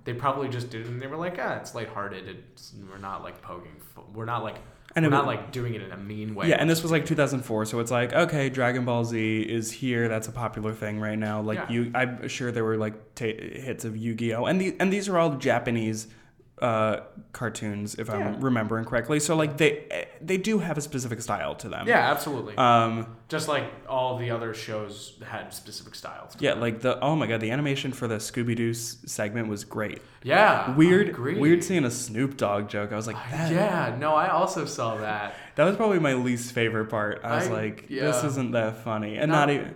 [0.03, 2.28] they probably just did it and they were like, ah, it's lighthearted.
[2.28, 3.76] It's we're not like poking.
[4.14, 4.58] We're not like
[4.96, 6.48] And we're it not like doing it in a mean way.
[6.50, 10.08] yeah, and this was like 2004, so it's like okay, Dragon Ball Z is here.
[10.08, 11.41] That's a popular thing right now.
[11.41, 11.70] Like Yeah.
[11.70, 15.18] you, I'm sure there were like ta hits of Yu-Gi-Oh, and the and these are
[15.18, 16.08] all Japanese
[16.62, 17.01] uh,
[17.34, 18.16] cartoons, if Yeah.
[18.16, 19.20] I'm remembering correctly.
[19.20, 21.86] So like they they do have a specific style to them.
[21.88, 22.56] yeah, absolutely.
[22.58, 26.34] Um, just like all the other shows had specific styles.
[26.39, 30.01] yeah, like the oh my god, the animation for the Scooby Doo segment was great.
[30.24, 30.74] Yeah.
[30.76, 32.93] Weird, weird seeing a Snoop Dogg joke.
[32.93, 33.95] I was like, that, Yeah.
[33.99, 35.36] No, I also saw that.
[35.56, 37.20] that was probably my least favorite part.
[37.24, 39.39] I was I- like, this isn't that funny, and No.
[39.39, 39.76] not even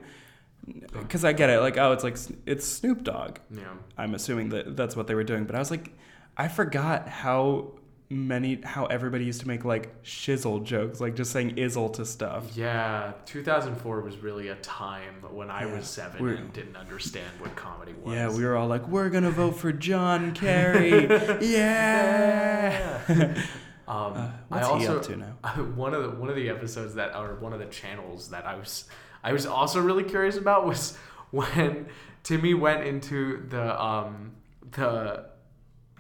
[0.94, 1.60] because I get it.
[1.60, 2.16] Like, oh, it's like
[2.46, 3.40] it's Snoop Dogg.
[3.52, 3.64] Yeah.
[3.98, 5.92] I'm assuming that that's what they were doing, but I was like,
[6.40, 7.74] I forgot how
[8.10, 12.56] many how everybody used to make like shizzle jokes, like just saying izzle to stuff.
[12.58, 15.76] Yeah, 2004 was really a time when I Yeah.
[15.76, 18.16] was 7 We're- and didn't understand what comedy was.
[18.16, 21.08] Yeah, we were all like, we're gonna vote for John Kerry.
[21.42, 22.98] yeah.
[23.88, 25.26] Um, Uh, I what's he up to now?
[25.76, 28.56] one of the one of the episodes that or one of the channels that I
[28.56, 28.86] was
[29.24, 30.98] I was also really curious about was
[31.32, 31.88] when
[32.24, 34.32] Timmy went into the um
[34.72, 35.26] the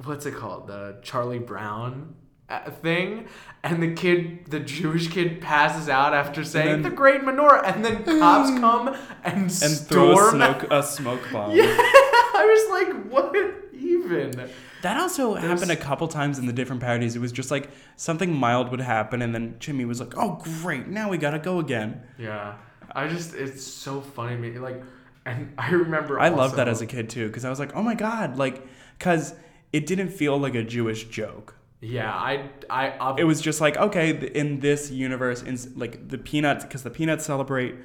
[0.04, 2.16] what's it called the Charlie Brown
[2.50, 3.28] uh, thing
[3.64, 7.84] and the kid the Jewish kid passes out after saying then- the great menorah and
[7.86, 8.88] then cops come
[9.24, 11.52] and, and throw a storm smoke a smoke bomb.
[11.56, 13.36] yeah I was like what
[13.74, 14.50] even
[14.82, 17.16] That also There's- happened a couple times in the different parodies.
[17.16, 20.88] It was just like something mild would happen, and then Jimmy was like, "Oh, great!
[20.88, 22.56] Now we gotta go again." Yeah,
[22.94, 24.58] I just it's so funny to me.
[24.58, 24.82] Like,
[25.26, 27.84] and I remember I loved that as a kid too, because I was like, "Oh
[27.84, 28.66] my god!" Like,
[28.98, 29.34] because
[29.74, 31.56] it didn't feel like a Jewish joke.
[31.82, 36.18] Yeah, I I uh, It was just like, okay, in this universe, in like the
[36.18, 37.76] Peanuts, because the Peanuts celebrate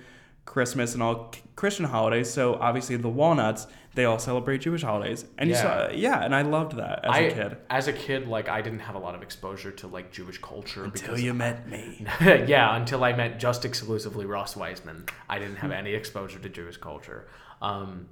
[0.47, 2.29] Christmas and all Christian holidays.
[2.31, 6.43] So obviously the Walnuts, they all celebrate Jewish holidays, and you saw, yeah, and I
[6.43, 7.57] loved that as I, a kid.
[7.71, 10.85] As a kid, like I didn't have a lot of exposure to like Jewish culture
[10.85, 12.05] Until because you met me.
[12.21, 15.09] yeah, until I met just exclusively Ross Weisman.
[15.31, 15.61] I didn't Hmm.
[15.63, 17.29] have any exposure to Jewish culture.
[17.63, 18.09] Um,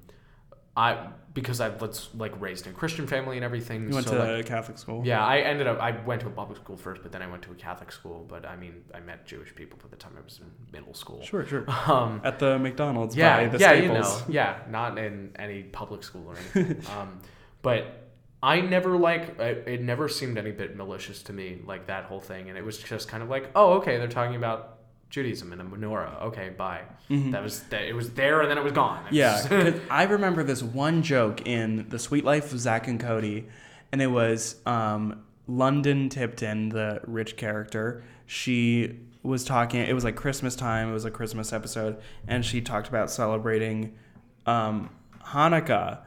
[0.77, 3.89] I because I was like raised in a Christian family and everything.
[3.89, 5.03] You went so, to like, Catholic school.
[5.05, 5.79] yeah, I ended up.
[5.81, 8.25] I went to a public school first, but then I went to a Catholic school.
[8.29, 11.23] But I mean, I met Jewish people by the time I was in middle school.
[11.23, 11.64] Sure, sure.
[11.87, 14.20] Um, At the McDonald's yeah, by the yeah, Staples.
[14.20, 16.83] you know, yeah, not in any public school or anything.
[16.99, 17.20] um,
[17.61, 18.09] but
[18.43, 19.83] I never like it, it.
[19.83, 23.09] Never seemed any bit malicious to me, like that whole thing, and it was just
[23.09, 24.79] kind of like, oh, okay, they're talking about
[25.12, 26.20] Judaism and a menorah.
[26.22, 26.80] Okay, bye.
[27.08, 27.82] That was that.
[27.82, 29.04] It was there, and then it was gone.
[29.06, 29.52] It Mm-hmm.
[29.54, 33.46] Yeah, was- I remember this one joke in The Suite Life of Zack and Cody,
[33.92, 38.02] and it was um, London Tipton, the rich character.
[38.26, 39.80] She was talking.
[39.82, 40.88] It was like Christmas time.
[40.88, 43.94] It was a Christmas episode, and she talked about celebrating
[44.46, 44.88] um,
[45.22, 45.98] Hanukkah,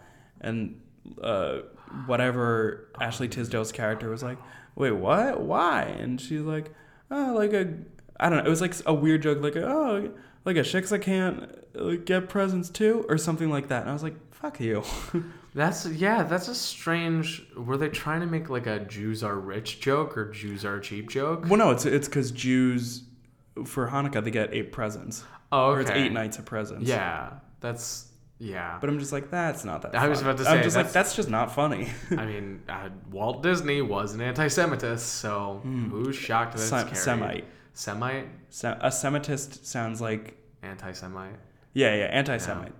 [0.42, 0.82] and
[1.22, 1.60] uh,
[2.08, 4.40] whatever Ashley Tisdale's character was like,
[4.76, 5.42] "Wait, what?
[5.42, 6.74] Why?" And she's like,
[7.12, 7.68] "Oh, like a."
[8.20, 8.46] I don't know.
[8.46, 10.12] It was like a weird joke, like oh,
[10.46, 13.82] like a shix I can't get presents too, or something like that.
[13.82, 14.84] And I was like, "Fuck you."
[15.56, 17.46] That's yeah, that's a strange.
[17.56, 21.10] Were they trying to make like a Jews are rich joke or Jews are cheap
[21.10, 21.46] joke?
[21.48, 23.04] well, no, it's it's because Jews
[23.66, 25.78] for Hanukkah they get eight presents, Oh, okay.
[25.78, 26.90] or it's eight nights of presents.
[26.90, 27.30] Yeah,
[27.62, 28.78] that's yeah.
[28.82, 29.96] But I'm just like, that's not that.
[29.96, 30.32] I was funny.
[30.32, 31.88] about to say, I'm just like, that's- that's just not funny.
[32.12, 36.94] I mean, uh, Walt Disney was an anti-Semitist, so who's shocked that Sem-?
[36.96, 37.46] Semite.
[37.76, 41.36] Semite, Se- a Semitist sounds like anti-Semite.
[41.74, 42.72] yeah, yeah, anti-Semite.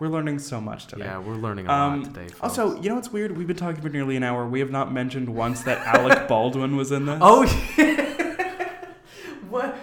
[0.00, 1.04] We're learning so much today.
[1.06, 2.28] Yeah, we're learning a lot Um, today.
[2.28, 2.40] Folks.
[2.58, 3.36] also, you know what's weird?
[3.36, 4.46] We've been talking for nearly an hour.
[4.46, 7.18] We have not mentioned once that Alec Baldwin was in this.
[7.20, 7.42] oh
[7.76, 8.84] yeah.
[9.48, 9.76] what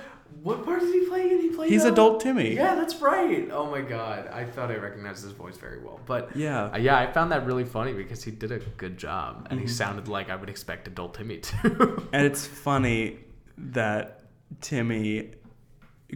[0.44, 1.28] what part did he play?
[1.28, 1.68] Did he play?
[1.70, 2.54] he's uh, adult Timmy.
[2.56, 3.50] Yeah, that's right.
[3.52, 6.66] Oh my god, I thought I recognized his voice very well, but Yeah.
[6.74, 9.68] Uh, yeah, I found that really funny because he did a good job, and Mm-hmm.
[9.68, 12.04] he sounded like I would expect adult Timmy to.
[12.14, 13.20] And it's funny
[13.58, 14.22] that
[14.62, 15.32] Timmy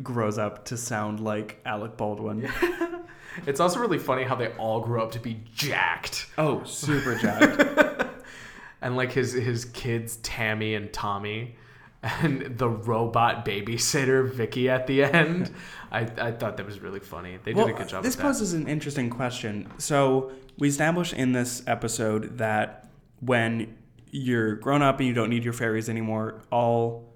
[0.01, 2.49] grows up to sound like Alec Baldwin.
[3.47, 8.07] it's also really funny how they all grew up to be jacked, Oh, super jacked.
[8.81, 11.55] and like his his kids Tammy and Tommy,
[12.03, 15.51] and the robot babysitter Vicky at the end.
[15.91, 17.39] I, I thought that was really funny.
[17.43, 18.03] They did a good job.
[18.03, 18.27] This with that.
[18.27, 19.67] poses an interesting question.
[19.79, 22.87] So we established in this episode that
[23.21, 23.75] when
[24.11, 27.08] you're grown up and you don't need your fairies anymore, all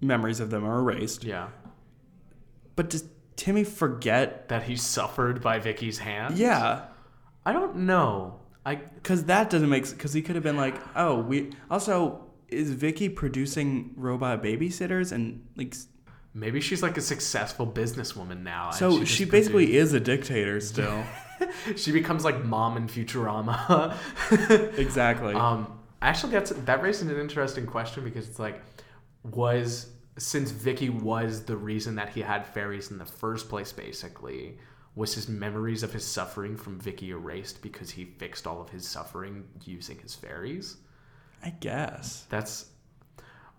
[0.00, 1.24] memories of them are erased.
[1.24, 1.48] yeah,
[2.76, 3.04] But does
[3.36, 4.48] Timmy forget?
[4.48, 6.38] that he suffered by Vicky's hand.
[6.38, 6.86] Yeah,
[7.44, 8.40] I don't know.
[8.64, 9.88] I because that doesn't make.
[9.88, 15.46] Because he could have been like, oh, we also is Vicky producing robot babysitters and
[15.56, 15.74] like.
[16.34, 18.70] maybe she's like a successful businesswoman now.
[18.70, 21.04] So just she basically produced- is a dictator still.
[21.76, 23.94] she becomes like mom in Futurama.
[24.78, 25.34] exactly.
[25.34, 28.60] Um, actually, that's that raises an interesting question because it's like,
[29.34, 34.58] was since Vicky was the reason that he had fairies in the first place, basically,
[34.94, 38.86] was his memories of his suffering from Vicky erased because he fixed all of his
[38.86, 40.76] suffering using his fairies?
[41.44, 42.26] I guess.
[42.30, 42.66] That's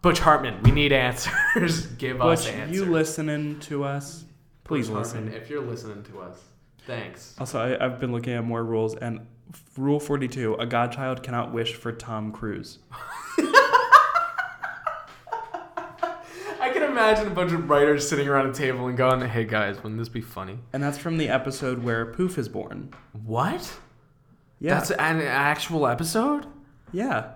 [0.02, 0.62] Butch Hartman.
[0.64, 1.86] We need answers.
[1.98, 2.76] Give us answers.
[2.76, 4.26] you listening to us?
[4.66, 5.24] Please Butch listen.
[5.24, 6.38] Hartman, if you're listening to us,
[6.86, 7.36] thanks.
[7.40, 9.26] Also, I, I've been looking at more rules, and
[9.78, 12.80] Rule 42 a godchild cannot wish for Tom Cruise.
[17.00, 20.10] imagine a bunch of writers sitting around a table and going, "Hey guys, wouldn't this
[20.10, 22.94] be funny?" And that's from the episode where Poof is born.
[23.26, 23.80] What?
[24.60, 24.76] Yeah.
[24.76, 26.46] That's an actual episode?
[26.92, 27.32] yeah.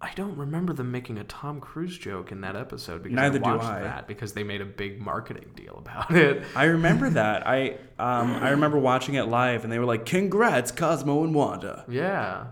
[0.00, 3.54] I don't remember them making a Tom Cruise joke in that episode because Neither I
[3.56, 3.80] watched I.
[3.84, 6.44] that because they made a big marketing deal about it.
[6.54, 7.46] I remember that.
[7.46, 11.86] I um I remember watching it live, and they were like, "Congrats, Cosmo and Wanda."
[11.88, 12.48] Yeah.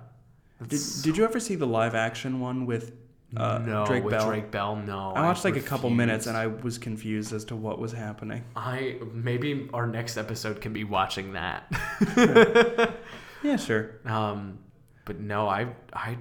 [0.61, 2.93] Did, That's- did you ever see the live action one with
[3.37, 4.29] uh, no, Drake with Bell?
[4.29, 5.13] Drake Bell, no.
[5.13, 8.45] I watched like a couple minutes, and I was confused as to what was happening.
[8.55, 11.71] I maybe our next episode can be watching that.
[13.43, 13.99] Yeah, sure.
[14.05, 14.59] um,
[15.05, 16.19] but no, I I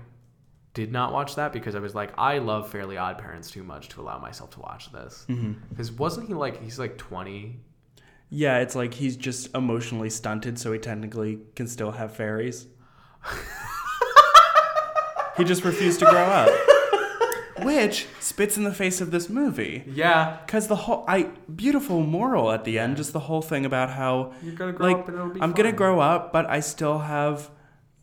[0.74, 3.90] did not watch that because I was like, I love Fairly Odd Parents too much
[3.90, 5.26] to allow myself to watch this.
[5.30, 5.54] Mm-hmm.
[5.70, 7.60] Because wasn't he like he's like twenty?
[8.30, 12.68] Yeah, it's like he's just emotionally stunted, so he technically can still have fairies.
[15.38, 16.50] he just refused to grow up.
[17.66, 19.84] Which spits in the face of this movie.
[19.88, 23.90] Yeah, Cause the whole I beautiful moral at the end, just the whole thing about
[23.92, 25.42] how you're gonna grow like up and it'll be.
[25.42, 27.50] I'm gonna grow up, but I still have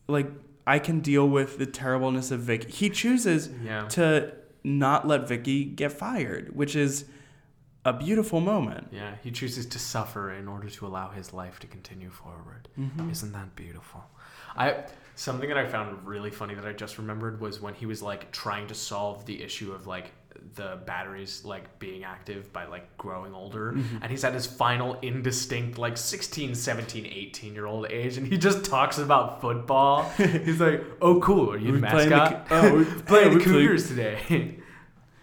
[0.08, 0.30] like
[0.66, 2.70] I can deal with the terribleness of Vicky.
[2.70, 3.86] He chooses Yeah.
[3.88, 4.32] to
[4.64, 7.06] not let Vicky get fired, which is
[7.84, 8.88] a beautiful moment.
[8.92, 12.68] Yeah, he chooses to suffer in order to allow his life to continue forward.
[12.78, 13.10] Mm-hmm.
[13.10, 14.04] Isn't that beautiful?
[14.56, 14.84] I
[15.18, 18.30] something that I found really funny that I just remembered was when he was like
[18.30, 20.12] trying to solve the issue of like
[20.54, 23.72] the batteries like being active by like growing older.
[23.72, 23.96] Mm-hmm.
[24.02, 28.38] and he's at his final indistinct like 16 17 18 year old age and he
[28.38, 30.04] just talks about football.
[30.16, 31.50] He's like oh cool.
[31.52, 32.48] Are you the We playing the mascot?
[32.48, 34.58] Co- oh, we're playing the play- cougars today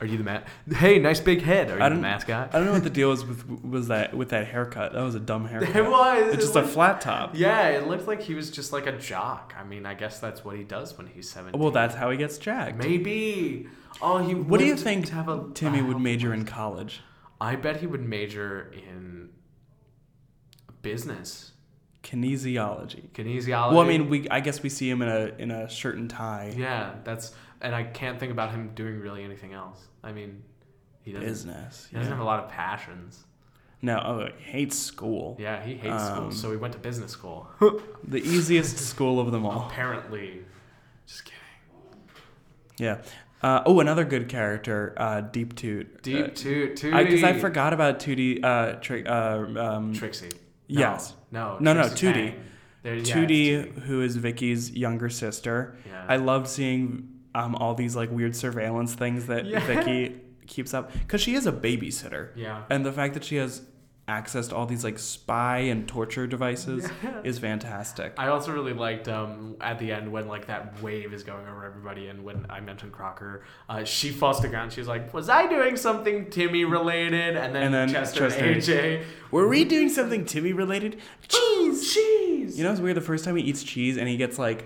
[0.02, 2.74] are you the mat hey nice big head are you the mascot I don't know
[2.74, 4.94] what the deal was with was that with that haircut.
[4.94, 5.76] That was a dumb haircut.
[5.76, 6.28] It was.
[6.28, 7.32] It's It just a flat top.
[7.36, 9.54] Yeah, it looked like he was just like a jock.
[9.58, 11.60] I mean, I guess that's what he does when he's 17.
[11.60, 12.78] Well, that's how he gets jacked.
[12.78, 13.68] Maybe.
[14.02, 17.02] Oh, he What do you think have a, Timmy would major in college?
[17.40, 19.30] I bet he would major in
[20.82, 21.52] business,
[22.04, 23.10] Kinesiology.
[23.12, 23.72] kinesiology.
[23.72, 26.10] Well, I mean, we I guess we see him in a in a shirt and
[26.10, 26.54] tie.
[26.56, 29.80] yeah, that's and I can't think about him doing really anything else.
[30.04, 30.44] I mean,
[31.02, 31.28] he doesn't.
[31.28, 31.88] Business.
[31.90, 32.16] He doesn't yeah.
[32.16, 33.24] have a lot of passions.
[33.82, 35.36] No, oh, he hates school.
[35.40, 37.48] Yeah, he hates school, Um, so he went to business school.
[38.08, 39.68] The easiest school of them all.
[39.68, 40.44] Apparently,
[41.08, 41.40] just kidding.
[42.78, 43.02] Yeah.
[43.42, 46.02] Uh, oh, another good character, uh, Deep Toot.
[46.02, 47.06] Deep Uh, toot, tootie.
[47.06, 48.44] Because I, forgot about Tootie.
[48.44, 50.30] Uh, tri- uh, um, Trixie.
[50.70, 51.14] No, Yes.
[51.32, 51.58] No.
[51.60, 52.34] No, no, Trixie Tootie.
[52.82, 55.76] There- yeah, Tootie, who is Vicky's younger sister.
[55.88, 56.06] Yeah.
[56.08, 59.60] I loved seeing um, all these like weird surveillance things that Yeah.
[59.68, 62.64] Vicky keeps up because she is a babysitter, Yeah.
[62.70, 63.62] and the fact that she has
[64.08, 66.88] access to all these like spy and torture devices
[67.24, 68.14] is fantastic.
[68.20, 71.66] I also really liked um, at the end when like that wave is going over
[71.66, 74.72] everybody, and when I mentioned Crocker, uh, she falls to the ground.
[74.72, 78.56] She's like, "Was I doing something Timmy related?" And then, And then Chester, Chester- and
[78.62, 81.02] AJ, Were we doing something Timmy related?
[81.28, 81.92] Cheese.
[81.94, 82.58] cheese.
[82.60, 82.96] You know, it's weird.
[82.98, 84.66] The first time he eats cheese and he gets like,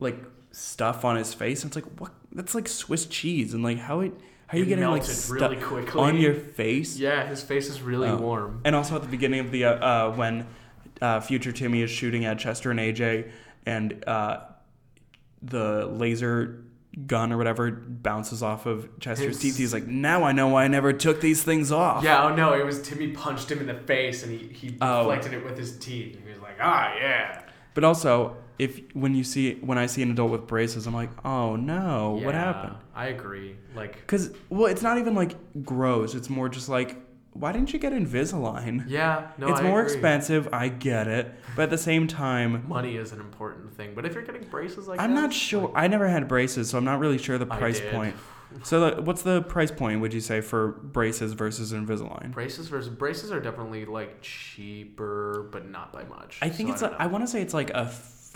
[0.00, 0.22] like
[0.56, 1.62] stuff on his face.
[1.62, 2.12] And it's like, what?
[2.32, 3.52] That's like Swiss cheese.
[3.54, 4.12] And like, how it,
[4.46, 6.00] how are you It getting like really quickly.
[6.00, 6.96] on your face?
[6.98, 8.16] Yeah, his face is really Oh.
[8.16, 8.60] warm.
[8.64, 10.46] And also at the beginning of the uh, uh, when
[11.02, 13.30] uh, future Timmy is shooting at Chester and AJ,
[13.66, 14.40] and uh,
[15.42, 16.62] the laser
[17.06, 19.58] gun or whatever bounces off of Chester's teeth.
[19.58, 22.02] He's like, now I know why I never took these things off.
[22.02, 25.00] Yeah, oh no, it was Timmy punched him in the face, and he he Oh.
[25.02, 26.18] deflected it with his teeth.
[26.24, 27.42] He was like, "Ah, yeah."
[27.74, 31.10] But also, if when you see when I see an adult with braces, I'm like,
[31.24, 32.76] oh no, what Yeah, happened?
[32.94, 33.56] I agree.
[33.74, 36.14] Like, Because well, it's not even like gross.
[36.14, 36.96] It's more just like,
[37.32, 38.84] why didn't you get Invisalign?
[38.88, 39.92] yeah, no, it's I more agree.
[39.92, 40.48] expensive.
[40.52, 44.14] I get it, but at the same time, Money is an important thing, but if
[44.14, 45.70] you're getting braces like I'm that, not sure.
[45.74, 48.16] I never had braces, so I'm not really sure the I price point.
[48.62, 50.00] So, the, what's the price point?
[50.00, 52.30] Would you say for braces versus Invisalign?
[52.32, 56.38] Braces versus braces are definitely like cheaper, but not by much.
[56.40, 56.80] I think So it's.
[56.82, 57.86] don't Like, I want to say it's like a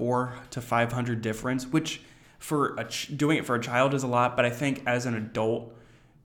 [0.01, 2.01] four to five hundred difference, which
[2.39, 4.35] for a ch- doing it for a child is a lot.
[4.37, 5.75] But I think as an adult,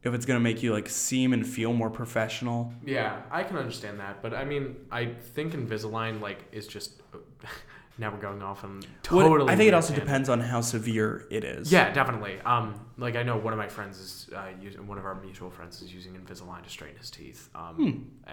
[0.03, 2.73] if it's gonna make you like seem and feel more professional.
[2.85, 7.01] Yeah, I can understand that, but I mean, I think Invisalign like is just.
[7.97, 9.51] now we're going off Well, totally.
[9.53, 10.05] I think it also tangent.
[10.07, 11.71] depends on how severe it is.
[11.71, 12.39] Yeah, definitely.
[12.45, 15.49] Um, like I know one of my friends is uh, using one of our mutual
[15.49, 17.49] friends is using Invisalign to straighten his teeth.
[17.55, 17.91] Um, Hmm.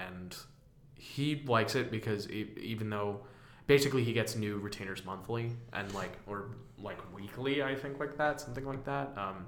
[0.08, 0.36] and
[0.96, 3.20] he likes it because e- even though
[3.66, 8.40] basically he gets new retainers monthly and like or like weekly, I think like that,
[8.40, 9.12] something like that.
[9.16, 9.46] Um,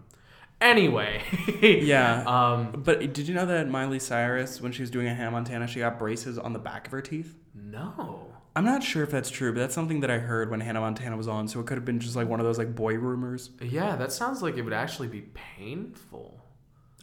[0.61, 1.23] anyway.
[1.62, 2.23] Yeah.
[2.27, 5.67] Um, But did you know that Miley Cyrus, when she was doing a Hannah Montana,
[5.67, 7.37] she got braces on the back of her teeth?
[7.55, 8.31] no.
[8.57, 11.17] I'm not sure if that's true, but that's something that I heard when Hannah Montana
[11.17, 11.49] was on.
[11.49, 13.51] So it could have been just like one of those like boy rumors.
[13.61, 16.41] Yeah, that sounds like it would actually be painful.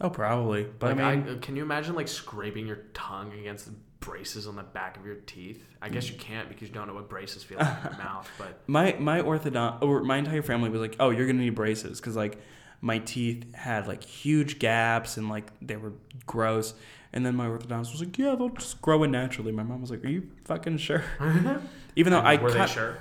[0.00, 0.64] Oh, probably.
[0.78, 4.46] But Like, I I mean, can you imagine like scraping your tongue against the braces
[4.46, 5.64] on the back of your teeth?
[5.80, 8.28] I guess you can't because you don't know what braces feel like in your mouth.
[8.36, 12.00] But my my orthodont or my entire family was like, "Oh, you're gonna need braces,"
[12.00, 12.38] because like
[12.80, 15.92] my teeth had like huge gaps and like they were
[16.26, 16.74] gross.
[17.14, 19.90] And then my orthodontist was like, "Yeah, they'll just grow in naturally." My mom was
[19.90, 21.04] like, "Are you fucking sure?"
[21.96, 22.98] Even though I were they cut- sure?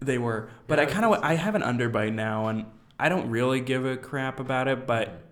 [0.00, 2.66] They were, but Yeah, I kind of I have an underbite now, and
[3.00, 4.86] I don't really give a crap about it.
[4.86, 5.22] But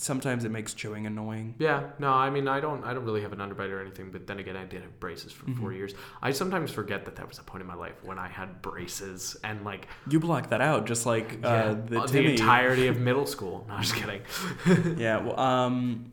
[0.00, 1.56] sometimes it makes chewing annoying.
[1.58, 4.12] Yeah, no, I mean, I don't, I don't really have an underbite or anything.
[4.12, 5.60] But then again, I did have braces for Mm-hmm.
[5.60, 5.92] four years.
[6.22, 9.36] I sometimes forget that that was a point in my life when I had braces
[9.42, 12.30] and like You block that out, just like yeah, uh, the uh, Timmy.
[12.32, 13.64] entirety of middle school.
[13.68, 14.22] No, I'm just kidding.
[14.98, 15.18] yeah.
[15.18, 16.12] Well, um,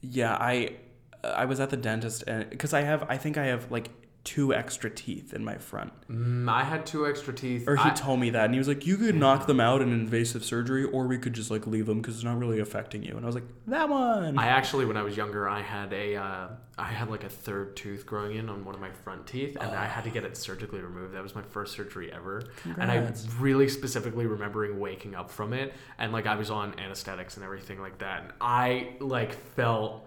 [0.00, 0.34] yeah.
[0.34, 0.74] I
[1.22, 3.90] I was at the dentist, and because I have, I think I have like
[4.24, 5.92] two extra teeth in my front.
[6.08, 7.66] Mm, I had two extra teeth.
[7.66, 9.82] Or he I- told me that, and he was like, "You could knock them out
[9.82, 13.02] in invasive surgery, or we could just like leave them because it's not really affecting
[13.02, 15.92] you." And I was like, "That one." I actually, when I was younger, I had
[15.92, 16.48] a, uh,
[16.78, 19.72] I had like a third tooth growing in on one of my front teeth, and
[19.72, 21.14] I had to get it surgically removed.
[21.14, 22.44] That was my first surgery ever,
[22.78, 27.36] and I really specifically remembering waking up from it, and like I was on anesthetics
[27.36, 30.06] and everything like that, and I like felt,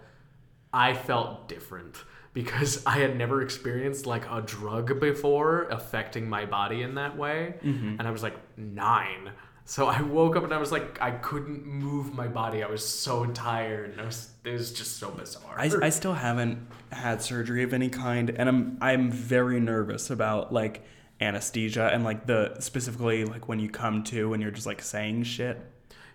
[0.72, 1.96] I felt different
[2.36, 7.54] because I had never experienced like a drug before affecting my body in that way,
[7.64, 7.96] Mm-hmm.
[7.98, 9.32] and I was like nine.
[9.68, 12.62] So I woke up and I was like, I couldn't move my body.
[12.62, 13.90] I was so tired.
[13.90, 15.56] And I was, it was just so bizarre.
[15.58, 20.52] I, I still haven't had surgery of any kind, and I'm I'm very nervous about
[20.52, 20.84] like
[21.20, 25.24] anesthesia and like the specifically like when you come to and you're just like saying
[25.24, 25.58] shit.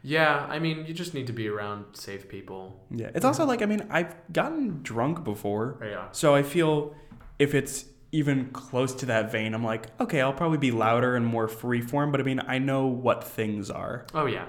[0.03, 2.79] Yeah, I mean, you just need to be around safe people.
[2.89, 6.07] Yeah, it's also like I mean I've gotten drunk before, Yeah.
[6.11, 6.95] so I feel
[7.39, 11.25] if it's even close to that vein, I'm like okay, I'll probably be louder and
[11.25, 14.05] more free form, but I mean I know what things are.
[14.13, 14.45] Oh, yeah.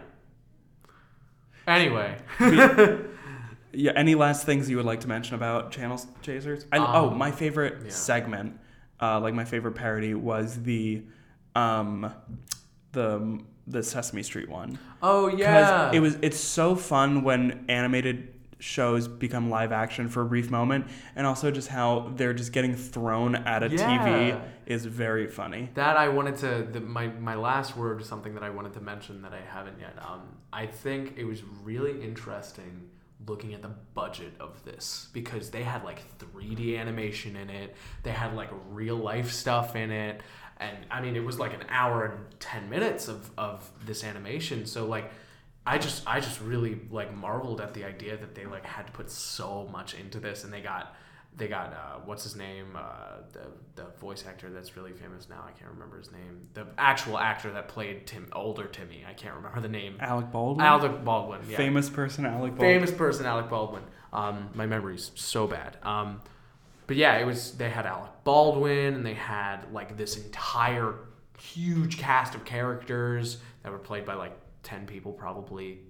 [1.67, 2.19] Anyway.
[3.75, 3.93] Yeah.
[3.97, 6.67] Any last things you would like to mention about Channel Chasers?
[6.71, 7.91] I, oh, Um, my favorite yeah.
[7.91, 8.61] segment,
[9.01, 11.05] uh, like my favorite parody was the,
[11.55, 12.13] um,
[12.93, 14.79] the the Sesame Street one.
[15.03, 15.91] Oh, yeah.
[15.93, 20.87] it was it's so fun when animated shows become live action for a brief moment,
[21.17, 23.79] and also just how they're just getting thrown at a Yeah.
[24.37, 25.69] TV is very funny.
[25.75, 28.81] That I wanted to the, my my last word, is something that I wanted to
[28.81, 29.97] mention that I haven't yet.
[30.01, 32.89] Um, I think it was really interesting
[33.27, 37.77] looking at the budget of this because they had like 3D animation in it.
[38.03, 40.21] They had like real life stuff in it,
[40.63, 44.67] and I mean it was like an hour and ten minutes of of this animation.
[44.67, 45.11] So like.
[45.65, 48.93] I just I just really like marveled at the idea that they like had to
[48.93, 50.97] put so much into this and they got
[51.37, 55.43] they got uh, what's his name uh, the the voice actor that's really famous now
[55.47, 59.35] I can't remember his name the actual actor that played Tim older Timmy I can't
[59.37, 61.57] remember the name Alec Baldwin, Alec Baldwin yeah.
[61.57, 62.81] famous person, Alec Baldwin.
[62.81, 63.83] famous person Alec Baldwin
[64.13, 66.21] um, my memory's so bad um,
[66.87, 70.95] but yeah it was they had Alec Baldwin and they had like this entire
[71.39, 75.81] huge cast of characters that were played by like 10 people probably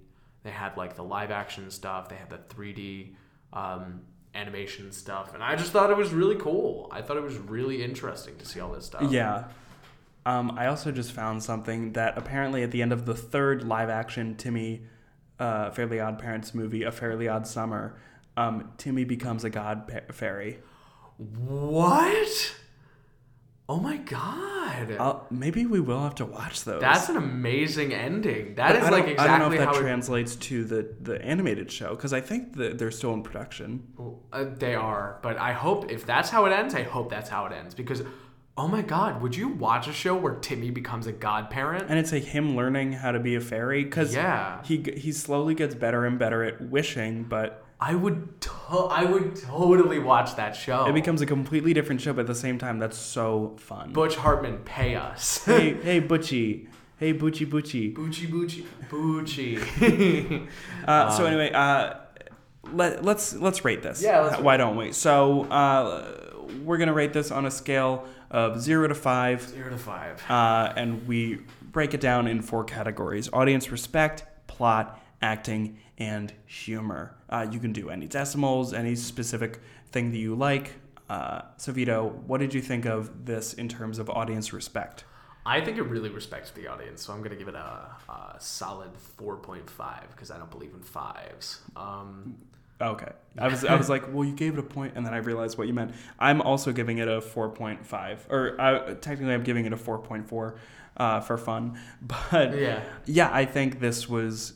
[0.45, 3.15] they had like the live action stuff they had the 3d
[3.53, 4.01] um,
[4.35, 7.85] animation stuff and i just thought it was really cool i thought it was really
[7.85, 9.45] interesting to see all this stuff Yeah.
[10.25, 13.91] Um, I also just found something that apparently at the end of the third live
[13.91, 14.83] action Timmy
[15.41, 17.99] uh, Fairly Odd Parents movie, A Fairly Odd Summer,
[18.37, 20.61] um, Timmy becomes a god pa- fairy.
[21.19, 22.55] What
[23.69, 26.81] oh my god I'll, maybe we will have to watch those.
[26.81, 29.75] that's an amazing ending That But is like exactly I don't know if that how
[29.75, 33.87] it translates to the, the animated show because I think that they're still in production.
[34.33, 37.47] Uh, they are, but I hope if that's how it ends, I hope that's how
[37.47, 38.03] it ends because,
[38.57, 41.87] oh my God, would you watch a show where Timmy becomes a godparent?
[41.89, 44.63] And it's like him learning how to be a fairy because Yeah.
[44.65, 48.51] he he slowly gets better and better at wishing, but I would, to-
[49.01, 50.87] I would totally watch that show.
[50.87, 52.13] it becomes a completely different show.
[52.13, 53.93] But at the same time, that's so fun.
[53.93, 55.45] Butch Hartman, pay us.
[55.45, 56.69] hey, hey, Butchie.
[56.99, 57.93] Hey, Butchie, Butchie.
[57.95, 60.49] Boochie, Boochie, Boochie.
[60.87, 61.95] Uh, so anyway, uh,
[62.73, 64.01] let, let's let's rate this.
[64.05, 64.93] Um, Yeah, let's Why don't we?
[64.93, 66.15] So uh,
[66.65, 70.23] we're gonna rate this on a scale of zero to five, Zero to five.
[70.31, 77.15] uh, and we break it down in four categories: audience respect, plot, acting, and humor.
[77.31, 79.61] Uh, you can do any decimals, any specific
[79.91, 80.73] thing that you like.
[81.09, 85.05] Uh, so Vito, what did you think of this in terms of audience respect?
[85.45, 88.37] I think it really respects the audience, so I'm going to give it a, a
[88.39, 89.67] solid 4.5
[90.13, 91.61] because I don't believe in fives.
[91.77, 92.37] Um,
[92.81, 93.13] Okay.
[93.39, 95.57] I was I was like, well, you gave it a point, and then I realized
[95.57, 95.95] what you meant.
[96.19, 100.57] I'm also giving it a 4.5, or I, technically, I'm giving it a 4.4
[100.97, 101.79] uh, for fun.
[102.03, 102.83] But Yeah.
[103.05, 104.55] yeah, I think this was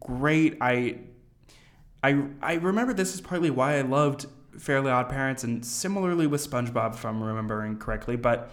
[0.00, 0.58] great.
[0.60, 0.98] I
[2.02, 4.26] I I remember this is partly why I loved
[4.58, 8.16] Fairly Odd Parents, and similarly with SpongeBob, if I'm remembering correctly.
[8.16, 8.50] But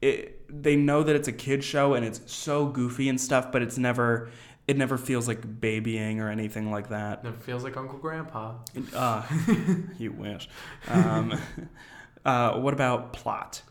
[0.00, 3.62] it, they know that it's a kid show and it's so goofy and stuff, but
[3.62, 4.30] it's never
[4.68, 7.24] it never feels like babying or anything like that.
[7.24, 8.54] it feels like Uncle Grandpa.
[8.94, 9.22] Uh,
[9.98, 10.46] you wish.
[10.88, 11.38] Um,
[12.24, 13.62] uh, what about plot?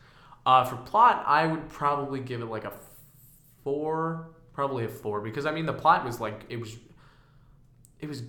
[0.43, 2.73] Uh, for plot, I would probably give it like a
[3.63, 6.75] four, probably a four, because I mean the plot was like it was,
[7.99, 8.23] it was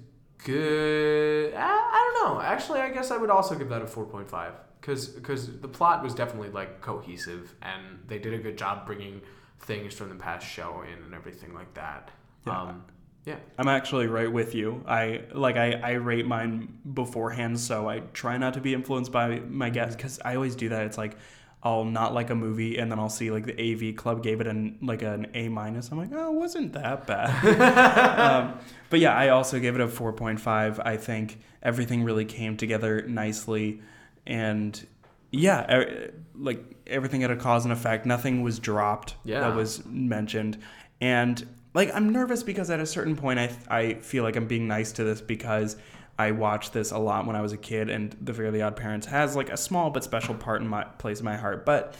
[0.44, 1.54] good.
[1.54, 2.40] I, I don't know.
[2.40, 5.68] Actually, I guess I would also give that a four point five, because because the
[5.68, 9.20] plot was definitely like cohesive, and they did a good job bringing
[9.60, 12.10] things from the past show in and everything like that.
[12.46, 12.60] Yeah.
[12.60, 12.84] Um,
[13.24, 13.36] yeah.
[13.58, 14.82] I'm actually right with you.
[14.86, 19.40] I like I, I rate mine beforehand, so I try not to be influenced by
[19.40, 20.86] my guests because I always do that.
[20.86, 21.16] It's like
[21.62, 24.46] I'll not like a movie and then I'll see like the AV Club gave it
[24.46, 25.90] an like an A minus.
[25.90, 27.28] I'm like, oh, it wasn't that bad.
[28.20, 28.58] um,
[28.90, 30.80] but yeah, I also gave it a 4.5.
[30.86, 33.82] I think everything really came together nicely,
[34.26, 34.86] and
[35.32, 38.06] yeah, er, like everything had a cause and effect.
[38.06, 39.40] Nothing was dropped Yeah.
[39.40, 40.58] that was mentioned,
[41.00, 41.44] and
[41.74, 44.92] like I'm nervous because at a certain point I I feel like I'm being nice
[44.92, 45.76] to this because
[46.18, 49.06] I watched this a lot when I was a kid, and The Fairly Odd Parents
[49.06, 51.64] has like a small but special part in my place in my heart.
[51.64, 51.94] But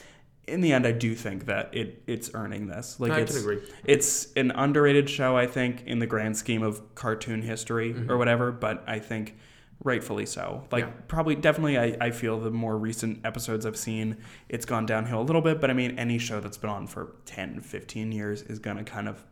[0.46, 2.98] in the end, I do think that it it's earning this.
[2.98, 3.60] Like I it's agree.
[3.84, 8.50] it's an underrated show, I think, in the grand scheme of cartoon history or whatever.
[8.50, 9.36] But I think
[9.84, 10.64] rightfully so.
[10.72, 10.92] Like Mm-hmm.
[10.96, 11.02] Yeah.
[11.06, 14.16] probably definitely, I, I feel the more recent episodes I've seen,
[14.48, 15.60] it's gone downhill a little bit.
[15.60, 19.06] But I mean, any show that's been on for 10, 15 years is gonna kind
[19.08, 19.22] of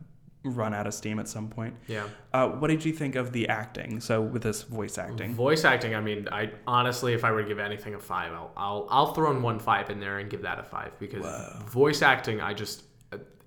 [0.49, 1.75] run out of steam at some point.
[1.87, 2.07] Yeah.
[2.33, 3.99] Uh, what did you think of the acting?
[3.99, 5.95] So with this voice acting, voice acting.
[5.95, 9.13] I mean, I honestly, if I were to give anything a five, I'll I'll, I'll
[9.13, 11.59] throw in one five in there and give that a five because Whoa.
[11.67, 12.83] voice acting, I just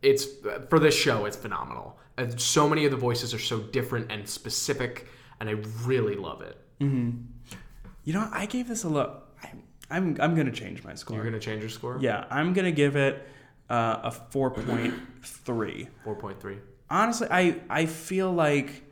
[0.02, 0.26] it's
[0.68, 1.98] for this show, it's phenomenal.
[2.16, 5.06] And so many of the voices are so different and specific,
[5.40, 5.52] and I
[5.84, 6.58] really love it.
[6.80, 7.22] Mm-hmm.
[8.04, 9.26] You know, I gave this a look.
[9.42, 11.16] I'm, I'm I'm gonna change my score.
[11.16, 11.98] You're gonna change your score.
[12.00, 13.26] Yeah, I'm gonna give it.
[13.68, 14.92] Uh, a 4.3.
[16.04, 16.58] 4.3
[16.90, 18.84] honestly, I I feel like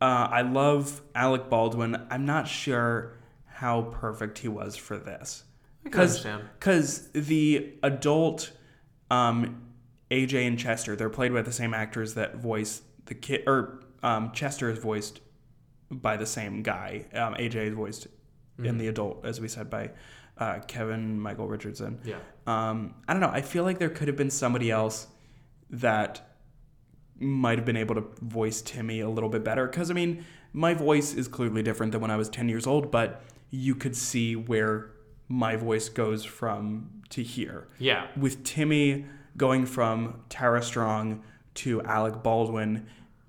[0.00, 2.06] uh, I love Alec Baldwin.
[2.10, 3.14] I'm not sure
[3.46, 5.44] how perfect he was for this.
[5.86, 6.44] Understand.
[6.58, 8.52] Because the adult
[9.10, 9.62] um,
[10.10, 14.32] AJ and Chester, they're played by the same actors that voice the kid, or um,
[14.32, 15.20] Chester is voiced
[15.90, 17.06] by the same guy.
[17.12, 18.06] Um, AJ is voiced
[18.62, 19.90] in the adult, as we said, by
[20.38, 22.00] uh, Kevin Michael Richardson.
[22.04, 22.16] Yeah.
[22.46, 23.30] Um, I don't know.
[23.30, 25.06] I feel like there could have been somebody else
[25.70, 26.33] that
[27.18, 29.66] might have been able to voice Timmy a little bit better.
[29.66, 32.90] Because, I mean, my voice is clearly different than when I was 10 years old,
[32.90, 34.90] but you could see where
[35.28, 37.68] my voice goes from to here.
[37.78, 38.08] Yeah.
[38.16, 41.22] With Timmy going from Tara Strong
[41.54, 42.86] to Alec Baldwin,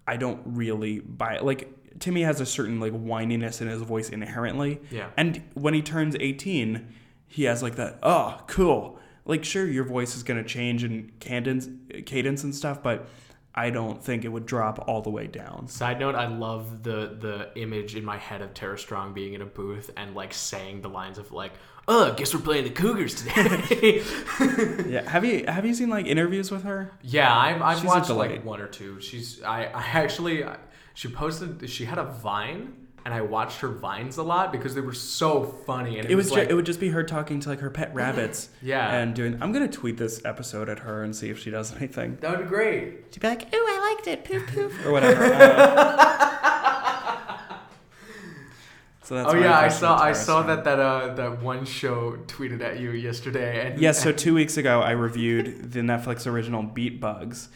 [0.07, 1.44] I don't really buy it.
[1.44, 4.82] Like, Timmy has a certain, like, whininess in his voice inherently.
[4.91, 5.10] Yeah.
[5.16, 6.88] And when he turns 18,
[7.28, 8.99] he has like that, oh, cool.
[9.26, 11.70] Like, sure, your voice is going to change in cadence,
[12.06, 13.07] cadence and stuff, but
[13.57, 15.68] I don't think it would drop all the way down.
[15.69, 19.41] Side note: I love the the image in my head of Tara Strong being in
[19.41, 21.53] a booth and like saying the lines of like,
[21.88, 24.03] "Oh, guess we're playing the Cougars today."
[24.88, 25.10] Yeah.
[25.10, 26.91] Have you have you seen like interviews with her?
[27.02, 28.99] Yeah, I've, I've She's watched like one or two.
[28.99, 30.44] She's I, I actually
[30.94, 34.82] she posted she had a Vine and I watched her vines a lot because they
[34.82, 37.03] were so funny and it, It was, was, like ju- it would just be her
[37.03, 38.49] talking to like her pet rabbits.
[38.61, 38.91] Yeah.
[38.94, 39.38] And doing.
[39.41, 42.18] I'm gonna tweet this episode at her and see if she does anything.
[42.22, 43.06] that would be great.
[43.11, 45.23] She'd be like, "Ooh, I liked it, poof poof," or whatever.
[49.03, 52.61] So that's oh yeah, I saw I saw that that uh that one show tweeted
[52.61, 56.99] at you yesterday and Yes, so two weeks ago I reviewed the Netflix original Beat
[56.99, 57.49] Bugs,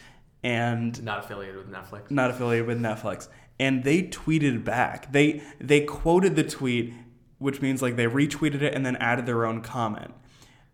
[0.44, 2.08] and not affiliated with Netflix.
[2.08, 3.26] not affiliated with Netflix,
[3.60, 5.12] and they tweeted back.
[5.12, 6.94] They they quoted the tweet,
[7.38, 10.12] which means like they retweeted it and then added their own comment.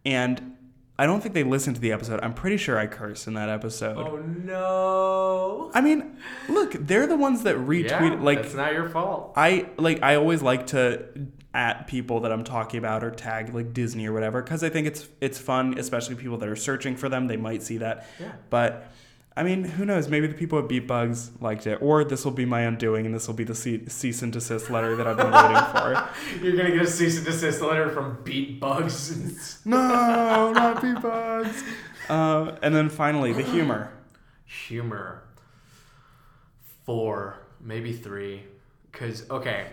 [0.07, 0.57] And
[0.99, 2.21] I don't think they listened to the episode.
[2.23, 3.99] I'm pretty sure I cursed in that episode.
[3.99, 5.71] Oh no.
[5.75, 6.17] I mean,
[6.49, 7.91] look, they're the ones that retweet.
[7.91, 9.33] Yeah, like it's not your fault.
[9.37, 11.09] I like I always like to
[11.53, 14.87] at people that I'm talking about or tag like Disney or whatever because I think
[14.87, 17.27] it's it's fun, especially people that are searching for them.
[17.27, 18.07] They might see that.
[18.21, 18.33] Yeah.
[18.49, 18.93] But
[19.39, 20.09] I mean, who knows?
[20.09, 23.27] Maybe the people at Beatbugs liked it, or this will be my undoing, and this
[23.27, 26.43] will be the ce- cease and desist letter that I've been waiting for.
[26.45, 29.61] You're gonna get a cease and desist letter from Beat Bugs.
[29.67, 31.63] No, not Beatbugs.
[32.09, 33.93] Uh, and then finally, the humor.
[34.47, 35.23] Humor.
[36.85, 38.45] Four, maybe three.
[38.93, 39.67] Cause okay,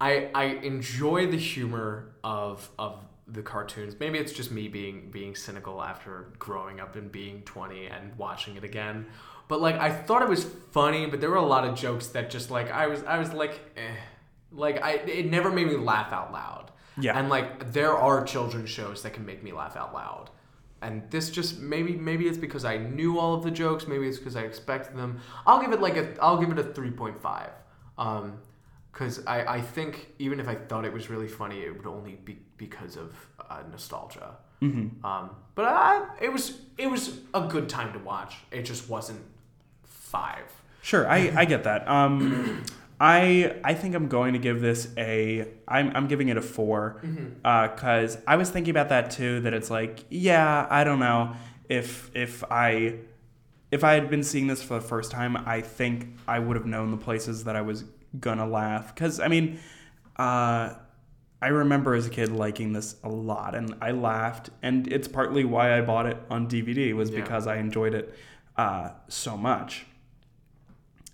[0.00, 3.96] I I enjoy the humor of of the cartoons.
[3.98, 8.56] Maybe it's just me being being cynical after growing up and being 20 and watching
[8.56, 9.06] it again.
[9.48, 12.30] But like I thought it was funny, but there were a lot of jokes that
[12.30, 13.96] just like I was I was like eh.
[14.52, 16.70] like I it never made me laugh out loud.
[17.00, 17.18] Yeah.
[17.18, 20.30] And like there are children's shows that can make me laugh out loud.
[20.82, 24.18] And this just maybe maybe it's because I knew all of the jokes, maybe it's
[24.18, 25.20] because I expected them.
[25.46, 27.50] I'll give it like a I'll give it a 3.5.
[27.96, 28.38] Um
[28.94, 32.12] because I, I think even if I thought it was really funny, it would only
[32.24, 33.12] be because of
[33.50, 34.36] uh, nostalgia.
[34.62, 35.04] Mm-hmm.
[35.04, 38.36] Um, but I, it was it was a good time to watch.
[38.52, 39.20] It just wasn't
[39.82, 40.44] five.
[40.80, 41.88] Sure, I, I get that.
[41.88, 42.64] Um,
[43.00, 47.00] I I think I'm going to give this a I'm I'm giving it a 4
[47.42, 49.40] because I was thinking about that too.
[49.40, 51.34] That it's like yeah I don't know
[51.68, 52.98] if if I
[53.72, 56.66] if I had been seeing this for the first time I think I would have
[56.66, 57.82] known the places that I was
[58.20, 59.58] gonna laugh because I mean
[60.16, 60.74] uh,
[61.42, 65.44] I remember as a kid liking this a lot and I laughed and it's partly
[65.44, 67.20] why I bought it on DVD was Yeah.
[67.20, 68.14] because I enjoyed it
[68.56, 69.84] uh, so much.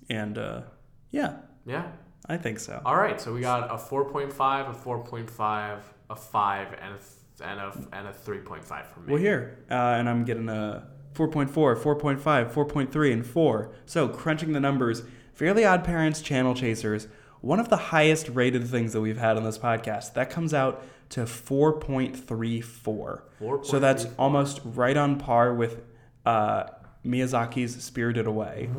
[0.08, 0.62] And uh,
[1.10, 1.86] yeah, Yeah.
[2.26, 2.80] I think so.
[2.84, 3.20] All right.
[3.20, 6.98] So we got a four point five, a four point five, a five, and a
[6.98, 7.10] th-
[7.42, 9.12] and a and a three point five for me.
[9.14, 13.72] Well, here, uh, and I'm getting a 4.4, 4.5, 4.3, and 4.
[13.84, 15.02] So, crunching the numbers,
[15.40, 17.08] Fairly Odd Parents, Channel Chasers,
[17.40, 20.12] one of the highest rated things that we've had on this podcast.
[20.12, 23.64] That comes out to 4.34.
[23.64, 24.14] So that's 4.34.
[24.18, 25.80] almost right on par with
[26.26, 26.64] uh,
[27.06, 28.68] Miyazaki's Spirited Away.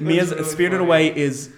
[0.00, 0.88] Miya's really Spirited funny.
[0.88, 1.52] Away is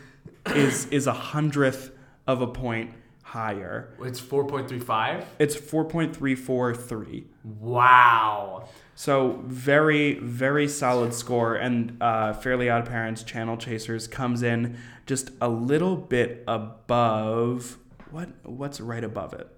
[0.55, 1.91] is is a hundredth
[2.27, 2.91] of a point
[3.33, 3.89] higher.
[4.03, 5.25] It's 4.35.
[5.39, 7.25] It's 4.343.
[7.61, 8.69] Wow.
[8.95, 14.77] So very, very solid score, and uh, Fairly Odd Parents Channel Chasers comes in
[15.07, 17.79] just a little bit above
[18.11, 18.29] what?
[18.43, 19.49] What's right above it?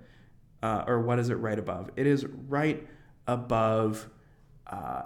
[0.62, 1.90] Uh, or what is it right above?
[1.96, 2.86] It is right
[3.26, 4.08] above
[4.68, 5.02] uh,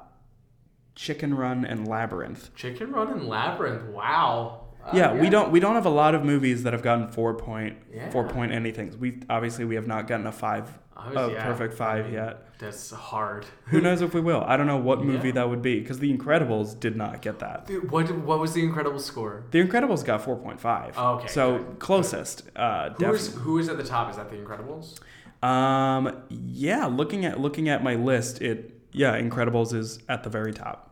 [0.94, 2.54] Chicken Run and Labyrinth.
[2.54, 3.84] Chicken Run and Labyrinth.
[3.84, 4.67] Wow.
[4.88, 7.34] Uh, yeah, we don't we don't have a lot of movies that have gotten four
[7.34, 8.10] point Yeah.
[8.10, 8.94] four point anything.
[8.98, 12.14] We obviously we have not gotten a five was- a yeah, perfect five I mean,
[12.14, 12.44] yet.
[12.58, 13.46] That's hard.
[13.66, 14.42] Who knows if we will?
[14.44, 15.34] I don't know what movie Yeah.
[15.34, 17.66] that would be because The Incredibles did not get that.
[17.66, 19.44] Dude, What what was the incredible score?
[19.52, 20.94] The Incredibles got 4.5.
[20.96, 22.50] Oh, okay, So good, closest.
[22.56, 24.10] Uh, who is, who is at the top?
[24.10, 24.98] Is that the Incredibles?
[25.40, 30.52] Um, yeah, looking at looking at my list, it yeah, Incredibles is at the very
[30.52, 30.87] top.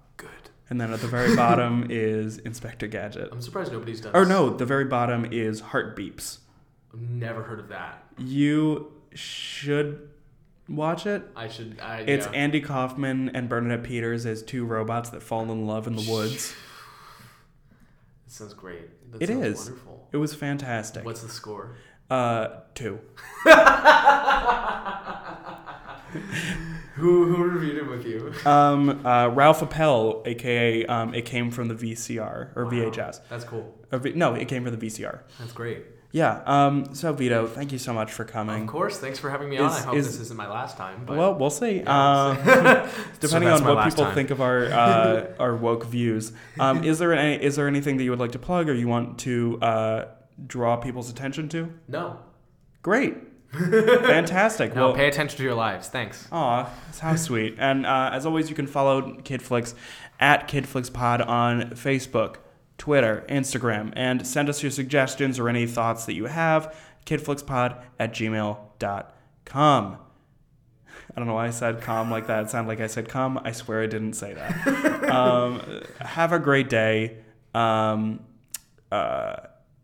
[0.70, 3.28] And then at the very bottom is Inspector Gadget.
[3.32, 4.14] I'm surprised nobody's done.
[4.14, 4.28] Or this.
[4.30, 6.38] no, the very bottom is Heart Beeps.
[6.92, 8.04] I've never heard of that.
[8.18, 10.08] You should
[10.68, 11.22] watch it.
[11.36, 11.78] I should.
[11.80, 12.32] I, It's yeah.
[12.32, 16.54] Andy Kaufman and Bernadette Peters as two robots that fall in love in the woods.
[18.26, 19.12] It sounds great.
[19.12, 19.58] That It sounds is.
[19.66, 20.08] wonderful.
[20.10, 21.04] It was fantastic.
[21.04, 21.76] What's the score?
[22.10, 22.98] Uh, two.
[26.96, 28.32] Who who reviewed it with you?
[28.46, 32.70] Um, uh, Ralph Appel, aka um, it came from the VCR or Wow.
[32.70, 33.20] VHS.
[33.28, 33.74] That's cool.
[33.92, 35.20] V- no, it came from the VCR.
[35.38, 35.84] That's great.
[36.12, 36.40] Yeah.
[36.46, 36.94] Um.
[36.94, 38.62] So Vito, thank you so much for coming.
[38.62, 38.98] Of course.
[38.98, 39.70] Thanks for having me on.
[39.70, 41.02] I hope is- this isn't my last time.
[41.04, 41.78] But Well, we'll see.
[41.80, 42.54] Yeah, Um, we'll
[43.20, 44.14] depending that's on what people time.
[44.14, 46.32] think of our uh, our woke views.
[46.58, 48.88] Um, is there any is there anything that you would like to plug or you
[48.88, 50.04] want to uh,
[50.46, 51.70] draw people's attention to?
[51.88, 52.18] no,
[52.82, 53.16] Great.
[53.56, 54.74] Fantastic.
[54.74, 54.88] no.
[54.88, 55.88] well, pay attention to your lives.
[55.88, 56.28] Thanks.
[56.32, 57.56] Aw, that's how sweet.
[57.58, 59.74] And uh, as always, you can follow KidFlix
[60.20, 62.36] at KidFlixPod on Facebook,
[62.78, 66.74] Twitter, Instagram, and send us your suggestions or any thoughts that you have.
[67.06, 69.98] KidFlixPod at gmail.com.
[71.16, 72.44] I don't know why I said com like that.
[72.44, 73.40] It sounded like I said com.
[73.42, 75.04] I swear I didn't say that.
[75.10, 77.18] um, have a great day.
[77.54, 78.20] Um,
[78.92, 79.36] uh,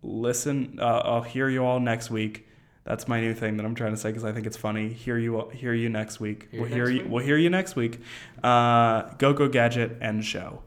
[0.02, 2.46] listen, uh, I'll hear you all next week.
[2.84, 4.92] That's my new thing that I'm trying to say because I think it's funny.
[4.92, 6.48] Hear you, hear you next week.
[6.50, 7.02] Hear we'll hear you.
[7.02, 7.10] week?
[7.10, 8.00] We'll hear you next week.
[8.42, 10.62] Uh, go go gadget end show.